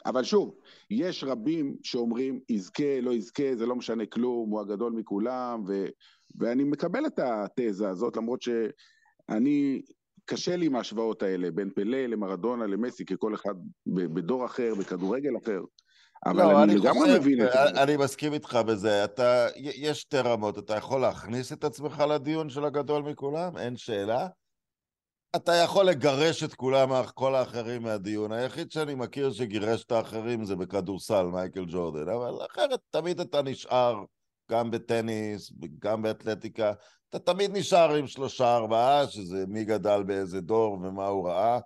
אבל 0.06 0.24
שוב, 0.24 0.54
יש 0.90 1.24
רבים 1.24 1.76
שאומרים, 1.82 2.40
יזכה, 2.48 3.00
לא 3.02 3.10
יזכה, 3.10 3.54
זה 3.54 3.66
לא 3.66 3.76
משנה 3.76 4.06
כלום, 4.06 4.50
הוא 4.50 4.60
הגדול 4.60 4.92
מכולם, 4.92 5.64
ו, 5.68 5.86
ואני 6.38 6.64
מקבל 6.64 7.06
את 7.06 7.18
התזה 7.18 7.88
הזאת, 7.88 8.16
למרות 8.16 8.42
שאני, 8.42 9.82
קשה 10.24 10.56
לי 10.56 10.66
עם 10.66 10.76
ההשוואות 10.76 11.22
האלה, 11.22 11.50
בין 11.50 11.70
פלא 11.74 12.06
למרדונה 12.06 12.66
למסי, 12.66 13.04
ככל 13.04 13.34
אחד 13.34 13.54
בדור 13.86 14.46
אחר, 14.46 14.74
בכדורגל 14.78 15.36
אחר. 15.44 15.60
אבל 16.26 16.42
לא, 16.42 16.62
אני, 16.62 16.74
לגמרי 16.74 17.18
מבין 17.18 17.46
את 17.46 17.52
זה. 17.52 17.82
אני 17.82 17.96
מסכים 17.96 18.32
איתך 18.32 18.58
בזה. 18.66 19.04
אתה, 19.04 19.46
יש 19.56 20.00
שתי 20.00 20.18
רמות, 20.18 20.58
אתה 20.58 20.76
יכול 20.76 21.00
להכניס 21.00 21.52
את 21.52 21.64
עצמך 21.64 22.04
לדיון 22.10 22.50
של 22.50 22.64
הגדול 22.64 23.02
מכולם, 23.02 23.58
אין 23.58 23.76
שאלה. 23.76 24.28
אתה 25.36 25.54
יכול 25.54 25.86
לגרש 25.86 26.42
את 26.42 26.54
כולם, 26.54 26.90
כל 27.14 27.34
האחרים 27.34 27.82
מהדיון. 27.82 28.32
היחיד 28.32 28.72
שאני 28.72 28.94
מכיר 28.94 29.32
שגירש 29.32 29.84
את 29.84 29.92
האחרים 29.92 30.44
זה 30.44 30.56
בכדורסל, 30.56 31.22
מייקל 31.22 31.64
ג'ורדן. 31.68 32.08
אבל 32.08 32.46
אחרת 32.46 32.80
תמיד 32.90 33.20
אתה 33.20 33.42
נשאר, 33.42 34.04
גם 34.50 34.70
בטניס, 34.70 35.52
גם 35.78 36.02
באתלטיקה, 36.02 36.72
אתה 37.08 37.18
תמיד 37.18 37.56
נשאר 37.56 37.94
עם 37.94 38.06
שלושה 38.06 38.56
ארבעה, 38.56 39.06
שזה 39.06 39.44
מי 39.48 39.64
גדל 39.64 40.02
באיזה 40.02 40.40
דור 40.40 40.72
ומה 40.72 41.06
הוא 41.06 41.28
ראה. 41.28 41.58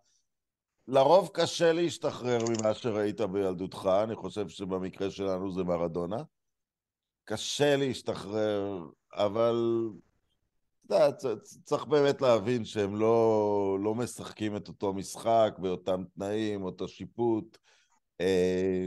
לרוב 0.88 1.31
קשה 1.33 1.72
להשתחרר 1.72 2.38
ממה 2.48 2.74
שראית 2.74 3.20
בילדותך, 3.20 3.90
אני 4.02 4.14
חושב 4.14 4.48
שבמקרה 4.48 5.11
שלנו 5.11 5.52
זה 5.52 5.64
מרדונה. 5.64 6.22
קשה 7.24 7.76
להשתחרר, 7.76 8.85
אבל 9.14 9.88
יודע, 10.90 11.09
צריך 11.64 11.85
באמת 11.85 12.22
להבין 12.22 12.64
שהם 12.64 12.96
לא, 12.96 13.79
לא 13.83 13.94
משחקים 13.94 14.57
את 14.57 14.68
אותו 14.68 14.92
משחק 14.92 15.55
באותם 15.59 16.05
תנאים, 16.14 16.64
אותו 16.64 16.88
שיפוט. 16.88 17.59
אה, 18.20 18.87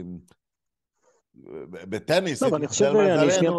בטניס, 1.70 2.42
טוב, 2.42 2.54
אני 2.54 2.68
חושב, 2.68 2.92
אני 2.96 3.30
שנייה... 3.30 3.52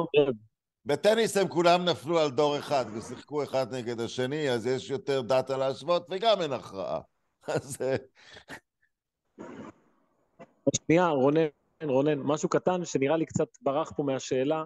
בטניס 0.86 1.38
הם 1.38 1.48
כולם 1.48 1.86
נפלו 1.86 2.20
על 2.20 2.32
דור 2.32 2.58
אחד 2.58 2.86
ושיחקו 2.94 3.44
אחד 3.44 3.74
נגד 3.74 4.00
השני, 4.00 4.52
אז 4.52 4.68
יש 4.68 4.90
יותר 4.90 5.22
דאטה 5.22 5.58
להשוות 5.58 6.08
וגם 6.10 6.42
אין 6.42 6.54
הכרעה. 6.54 7.00
אז... 7.48 7.78
אה, 7.82 7.96
שנייה, 10.76 11.08
רונן, 11.08 11.48
רונן, 11.84 12.20
משהו 12.20 12.50
קטן 12.50 12.86
שנראה 12.86 13.18
לי 13.18 13.26
קצת 13.26 13.48
ברח 13.62 13.92
פה 13.96 14.04
מהשאלה. 14.04 14.64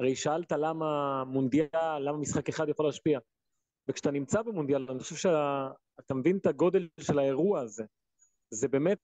הרי 0.00 0.16
שאלת 0.16 0.52
למה 0.52 1.24
מונדיאל, 1.24 1.98
למה 1.98 2.18
משחק 2.18 2.48
אחד 2.48 2.68
יכול 2.68 2.86
להשפיע. 2.86 3.18
וכשאתה 3.88 4.10
נמצא 4.10 4.42
במונדיאל, 4.42 4.86
אני 4.90 4.98
חושב 4.98 5.16
שאתה 5.16 6.14
מבין 6.14 6.36
את 6.36 6.46
הגודל 6.46 6.88
של 7.00 7.18
האירוע 7.18 7.60
הזה. 7.60 7.84
זה 8.50 8.68
באמת, 8.68 8.98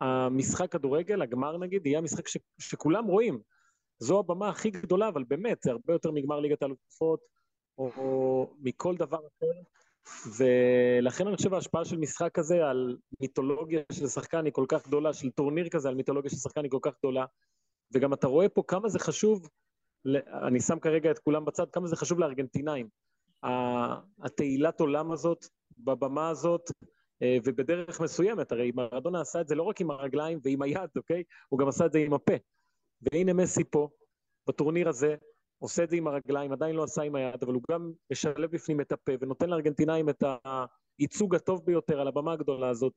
המשחק 0.00 0.72
כדורגל, 0.72 1.22
הגמר 1.22 1.56
נגיד, 1.58 1.86
יהיה 1.86 1.98
המשחק 1.98 2.28
ש, 2.28 2.36
שכולם 2.58 3.04
רואים. 3.04 3.40
זו 3.98 4.18
הבמה 4.18 4.48
הכי 4.48 4.70
גדולה, 4.70 5.08
אבל 5.08 5.24
באמת, 5.24 5.62
זה 5.62 5.70
הרבה 5.70 5.92
יותר 5.92 6.10
מגמר 6.10 6.40
ליגת 6.40 6.62
האלופות, 6.62 7.20
או, 7.78 7.90
או 7.96 8.50
מכל 8.58 8.96
דבר 8.96 9.18
אחר. 9.18 9.60
ולכן 10.38 11.26
אני 11.26 11.36
חושב 11.36 11.54
ההשפעה 11.54 11.84
של 11.84 11.96
משחק 11.96 12.30
כזה 12.34 12.66
על 12.66 12.96
מיתולוגיה 13.20 13.82
של 13.92 14.06
שחקן 14.06 14.44
היא 14.44 14.52
כל 14.52 14.66
כך 14.68 14.86
גדולה, 14.86 15.12
של 15.12 15.30
טורניר 15.30 15.68
כזה 15.68 15.88
על 15.88 15.94
מיתולוגיה 15.94 16.30
של 16.30 16.36
שחקן 16.36 16.62
היא 16.62 16.70
כל 16.70 16.78
כך 16.82 16.92
גדולה. 16.98 17.24
וגם 17.92 18.12
אתה 18.12 18.26
רואה 18.26 18.48
פה 18.48 18.62
כמה 18.66 18.88
זה 18.88 18.98
חשוב 18.98 19.48
אני 20.46 20.60
שם 20.60 20.78
כרגע 20.78 21.10
את 21.10 21.18
כולם 21.18 21.44
בצד, 21.44 21.70
כמה 21.72 21.86
זה 21.86 21.96
חשוב 21.96 22.18
לארגנטינאים. 22.18 22.88
התהילת 24.22 24.80
עולם 24.80 25.12
הזאת, 25.12 25.46
בבמה 25.78 26.28
הזאת, 26.28 26.70
אה, 27.22 27.36
ובדרך 27.44 28.00
מסוימת, 28.00 28.52
הרי 28.52 28.72
מרדונה 28.74 29.20
עשה 29.20 29.40
את 29.40 29.48
זה 29.48 29.54
לא 29.54 29.62
רק 29.62 29.80
עם 29.80 29.90
הרגליים 29.90 30.40
ועם 30.44 30.62
היד, 30.62 30.90
אוקיי? 30.96 31.22
הוא 31.48 31.58
גם 31.58 31.68
עשה 31.68 31.86
את 31.86 31.92
זה 31.92 31.98
עם 31.98 32.14
הפה. 32.14 32.32
והנה 33.00 33.32
מסי 33.32 33.64
פה, 33.64 33.88
בטורניר 34.48 34.88
הזה, 34.88 35.16
עושה 35.58 35.84
את 35.84 35.90
זה 35.90 35.96
עם 35.96 36.06
הרגליים, 36.06 36.52
עדיין 36.52 36.76
לא 36.76 36.84
עשה 36.84 37.02
עם 37.02 37.14
היד, 37.14 37.42
אבל 37.42 37.54
הוא 37.54 37.62
גם 37.70 37.92
משלב 38.12 38.50
בפנים 38.50 38.80
את 38.80 38.92
הפה 38.92 39.12
ונותן 39.20 39.50
לארגנטינאים 39.50 40.08
את 40.08 40.24
הייצוג 40.98 41.34
הטוב 41.34 41.64
ביותר 41.64 42.00
על 42.00 42.08
הבמה 42.08 42.32
הגדולה 42.32 42.68
הזאת. 42.68 42.92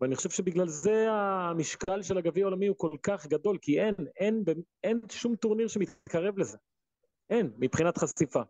ואני 0.00 0.16
חושב 0.16 0.30
שבגלל 0.30 0.68
זה 0.68 1.06
המשקל 1.10 2.02
של 2.02 2.18
הגביע 2.18 2.44
העולמי 2.44 2.66
הוא 2.66 2.76
כל 2.78 2.96
כך 3.02 3.26
גדול, 3.26 3.58
כי 3.62 3.80
אין, 3.80 3.94
אין, 4.16 4.44
אין, 4.84 5.00
שום 5.10 5.36
טורניר 5.36 5.68
שמתקרב 5.68 6.38
לזה. 6.38 6.58
אין, 7.30 7.50
מבחינת 7.58 7.98
חשיפה. 7.98 8.40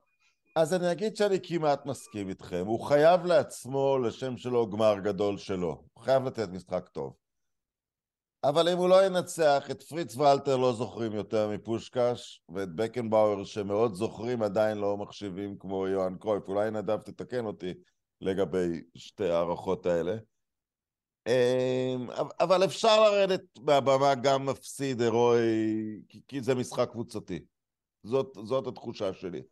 אז 0.57 0.75
אני 0.75 0.93
אגיד 0.93 1.17
שאני 1.17 1.39
כמעט 1.43 1.87
מסכים 1.87 2.29
איתכם. 2.29 2.65
הוא 2.67 2.81
חייב 2.81 3.25
לעצמו, 3.25 3.99
לשם 3.99 4.37
שלו, 4.37 4.71
גמר 4.71 4.95
גדול 4.99 5.39
שלו. 5.39 5.85
הוא 5.93 6.05
חייב 6.05 6.25
לתת 6.25 6.49
משחק 6.49 6.89
טוב. 6.89 7.15
אבל 8.45 8.69
אם 8.69 8.79
הוא 8.79 8.89
לא 8.89 9.07
ינצח, 9.07 9.71
את 9.71 9.83
פריץ 9.83 10.17
ואלתר 10.17 10.57
לא 10.57 10.73
זוכרים 10.73 11.13
יותר 11.13 11.49
מפושקש, 11.49 12.43
ואת 12.55 12.75
בקנבאואר 12.75 13.45
שמאוד 13.45 13.95
זוכרים 13.95 14.43
עדיין 14.43 14.79
לא 14.79 14.97
מחשיבים 14.97 15.59
כמו 15.59 15.89
יוהאן 15.89 16.17
קרויף. 16.19 16.49
אולי 16.49 16.71
נדב 16.71 17.03
תתקן 17.03 17.47
אותי 17.47 17.75
לגבי 18.21 18.83
שתי 18.95 19.29
ההערכות 19.29 19.87
האלה. 19.87 20.17
אמ, 21.27 22.07
אבל 22.41 22.65
אפשר 22.65 23.01
לרדת 23.01 23.43
מהבמה 23.61 24.15
גם 24.15 24.47
מפסיד 24.47 25.01
הירואי, 25.01 26.01
כי 26.29 26.41
זה 26.41 26.55
משחק 26.55 26.91
קבוצתי. 26.91 27.45
זאת, 28.03 28.39
זאת 28.45 28.67
התחושה 28.67 29.13
שלי. 29.13 29.43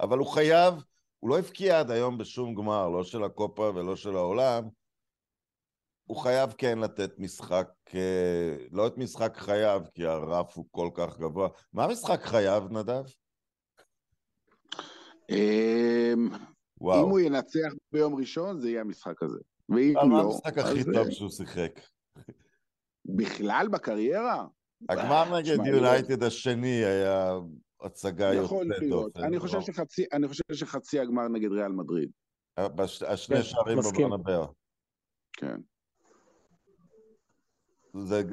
אבל 0.00 0.18
הוא 0.18 0.26
חייב, 0.26 0.74
הוא 1.20 1.30
לא 1.30 1.38
הבקיע 1.38 1.80
עד 1.80 1.90
היום 1.90 2.18
בשום 2.18 2.54
גמר, 2.54 2.88
לא 2.88 3.04
של 3.04 3.24
הקופה 3.24 3.70
ולא 3.74 3.96
של 3.96 4.16
העולם. 4.16 4.68
הוא 6.04 6.16
חייב 6.16 6.52
כן 6.58 6.78
לתת 6.78 7.18
משחק, 7.18 7.68
אה, 7.94 8.56
לא 8.70 8.86
את 8.86 8.98
משחק 8.98 9.36
חייו, 9.36 9.82
כי 9.94 10.06
הרף 10.06 10.56
הוא 10.56 10.66
כל 10.70 10.90
כך 10.94 11.18
גבוה. 11.18 11.48
מה 11.72 11.86
משחק 11.86 12.20
חייו, 12.22 12.64
נדב? 12.70 13.04
אמ, 15.30 16.28
אם 16.82 17.10
הוא 17.10 17.20
ינצח 17.20 17.72
ביום 17.92 18.14
ראשון, 18.14 18.60
זה 18.60 18.70
יהיה 18.70 18.80
המשחק 18.80 19.22
הזה. 19.22 19.38
ואם 19.68 19.94
לא... 19.96 20.06
מה 20.08 20.20
המשחק 20.20 20.58
הכי 20.58 20.84
טוב 20.94 21.10
שהוא 21.10 21.30
שיחק? 21.30 21.80
בכלל 23.04 23.68
בקריירה? 23.72 24.46
הגמר 24.88 25.34
אה, 25.34 25.38
נגד 25.38 25.66
יונייטד 25.66 26.22
השני 26.22 26.84
היה 26.84 27.38
הצגה 27.80 28.34
יוצאת 28.34 28.82
דופן. 28.88 29.24
אני 29.24 29.38
חושב 29.38 29.60
שחצי, 29.60 30.04
אני 30.12 30.28
חושב 30.28 30.42
שחצי 30.52 31.00
הגמר 31.00 31.28
נגד 31.28 31.52
ריאל 31.52 31.72
מדריד. 31.72 32.10
השני 33.08 33.36
כן, 33.36 33.42
שערים 33.42 33.78
בברנבאו. 33.78 34.52
כן. 35.32 35.60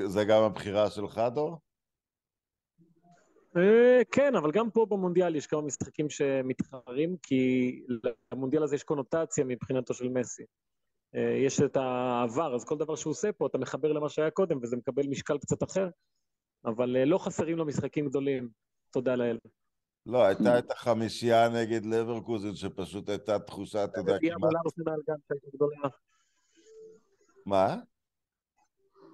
זה 0.08 0.24
גם 0.28 0.44
הבחירה 0.44 0.90
שלך, 0.90 1.22
דור? 1.34 1.58
אה, 3.58 4.02
כן, 4.12 4.36
אבל 4.36 4.52
גם 4.52 4.72
פה 4.72 4.86
במונדיאל 4.90 5.36
יש 5.36 5.48
כמה 5.48 5.62
משחקים 5.62 6.10
שמתחרים, 6.10 7.18
כי 7.18 7.82
למונדיאל 8.34 8.64
הזה 8.64 8.76
יש 8.76 8.84
קונוטציה 8.84 9.44
מבחינתו 9.44 9.94
של 9.94 10.10
מסי. 10.10 10.44
אה, 11.16 11.38
יש 11.46 11.62
את 11.62 11.78
העבר, 11.78 12.56
אז 12.56 12.66
כל 12.66 12.78
דבר 12.78 12.96
שהוא 12.96 13.12
עושה 13.12 13.32
פה, 13.32 13.48
אתה 13.48 13.58
מחבר 13.58 13.94
למה 13.94 14.10
שהיה 14.10 14.32
קודם, 14.32 14.60
וזה 14.62 14.76
מקבל 14.76 15.08
משקל 15.08 15.38
קצת 15.38 15.64
אחר, 15.64 15.90
אבל 16.66 16.98
אה, 16.98 17.06
לא 17.06 17.18
חסרים 17.18 17.58
לו 17.58 17.66
משחקים 17.66 18.08
גדולים, 18.08 18.50
תודה 18.92 19.16
לאל. 19.16 19.38
לא, 20.06 20.26
הייתה 20.26 20.60
את 20.60 20.72
החמישייה 20.72 21.50
נגד 21.50 21.86
לברקוזן, 21.86 22.56
שפשוט 22.56 23.10
הייתה 23.10 23.40
תחושה, 23.40 23.84
אתה 23.84 24.00
יודע, 24.00 24.18
כמעט... 24.20 24.54
מה? 27.46 27.76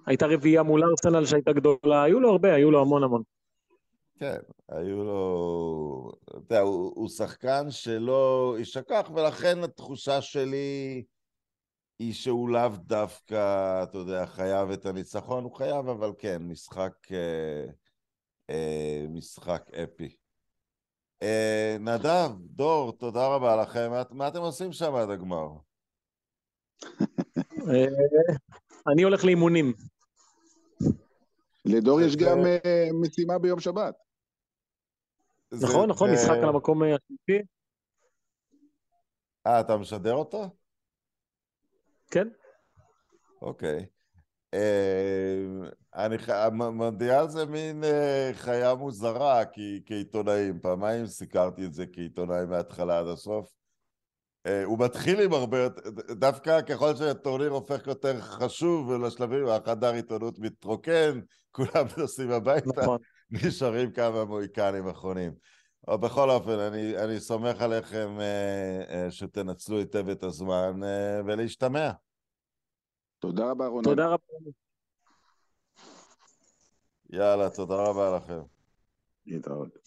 הייתה 0.06 0.26
רביעייה 0.26 0.62
מול 0.62 0.84
ארסנל 0.84 1.24
שהייתה 1.24 1.52
גדולה, 1.52 2.02
היו 2.02 2.20
לו 2.20 2.30
הרבה, 2.30 2.54
היו 2.54 2.70
לו 2.70 2.80
המון 2.80 3.04
המון. 3.04 3.22
כן, 4.18 4.38
היו 4.68 5.04
לו... 5.04 6.12
אתה 6.24 6.36
יודע, 6.36 6.60
הוא, 6.60 6.92
הוא 6.94 7.08
שחקן 7.08 7.70
שלא 7.70 8.54
יישכח, 8.58 9.10
ולכן 9.14 9.64
התחושה 9.64 10.20
שלי... 10.20 11.02
היא 12.02 12.12
שהוא 12.12 12.48
לאו 12.48 12.68
דווקא, 12.76 13.82
אתה 13.82 13.98
יודע, 13.98 14.26
חייב 14.26 14.70
את 14.70 14.86
הניצחון, 14.86 15.44
הוא 15.44 15.56
חייב, 15.56 15.88
אבל 15.88 16.12
כן, 16.18 16.42
משחק, 16.42 16.92
אה, 17.12 17.66
אה, 18.50 19.06
משחק 19.08 19.70
אפי. 19.74 20.16
אה, 21.22 21.76
נדב, 21.80 22.30
דור, 22.40 22.92
תודה 22.92 23.26
רבה 23.26 23.56
לכם. 23.56 23.90
מה, 23.90 24.02
מה 24.10 24.28
אתם 24.28 24.38
עושים 24.38 24.72
שם 24.72 24.94
עד 24.94 25.10
הגמר? 25.10 25.48
אה, 27.68 27.86
אני 28.92 29.02
הולך 29.02 29.24
לאימונים. 29.24 29.72
לדור 31.64 32.00
יש 32.00 32.16
גם 32.16 32.38
אה, 32.46 32.88
משימה 33.02 33.38
ביום 33.38 33.60
שבת. 33.60 33.94
נכון, 35.52 35.90
נכון, 35.90 36.10
משחק 36.12 36.36
על 36.42 36.48
המקום 36.48 36.82
השלישי. 36.82 37.42
אה, 39.46 39.60
אתה 39.60 39.76
משדר 39.76 40.14
אותו? 40.14 40.61
כן. 42.12 42.28
אוקיי. 43.42 43.86
אה, 44.54 45.38
אני, 45.94 46.16
מונדיאל 46.52 47.28
זה 47.28 47.46
מין 47.46 47.84
אה, 47.84 48.30
חיה 48.34 48.74
מוזרה 48.74 49.44
כי, 49.44 49.82
כעיתונאים. 49.86 50.60
פעמיים 50.60 51.06
סיקרתי 51.06 51.64
את 51.64 51.74
זה 51.74 51.84
כעיתונאי 51.92 52.46
מההתחלה 52.46 52.98
עד 52.98 53.06
הסוף. 53.06 53.50
אה, 54.46 54.64
הוא 54.64 54.78
מתחיל 54.78 55.20
עם 55.20 55.32
הרבה 55.32 55.58
יותר, 55.58 55.90
דווקא 56.10 56.60
ככל 56.60 56.96
שהטורניר 56.96 57.50
הופך 57.50 57.86
יותר 57.86 58.20
חשוב 58.20 58.88
ולשלבים, 58.88 59.46
החדר 59.46 59.94
עיתונות 59.94 60.38
מתרוקן, 60.38 61.20
כולם 61.50 61.86
נוסעים 61.96 62.30
הביתה, 62.30 62.82
נכון. 62.82 62.98
נשארים 63.30 63.92
כמה 63.92 64.24
מוהיקנים 64.24 64.88
אחרונים. 64.88 65.32
אבל 65.88 65.96
בכל 65.96 66.30
אופן, 66.30 66.58
אני, 66.58 66.98
אני 67.04 67.20
סומך 67.20 67.62
עליכם 67.62 68.20
אה, 68.20 68.82
אה, 68.88 69.10
שתנצלו 69.10 69.78
היטב 69.78 70.08
את 70.08 70.22
הזמן 70.22 70.80
אה, 70.84 71.20
ולהשתמע. 71.26 71.90
תודה 73.18 73.50
רבה, 73.50 73.66
רונן. 73.66 73.84
תודה 73.84 74.06
רבה. 74.06 74.24
יאללה, 77.10 77.50
תודה 77.50 77.74
רבה 77.74 78.16
לכם. 78.16 78.40
להתראות. 79.26 79.78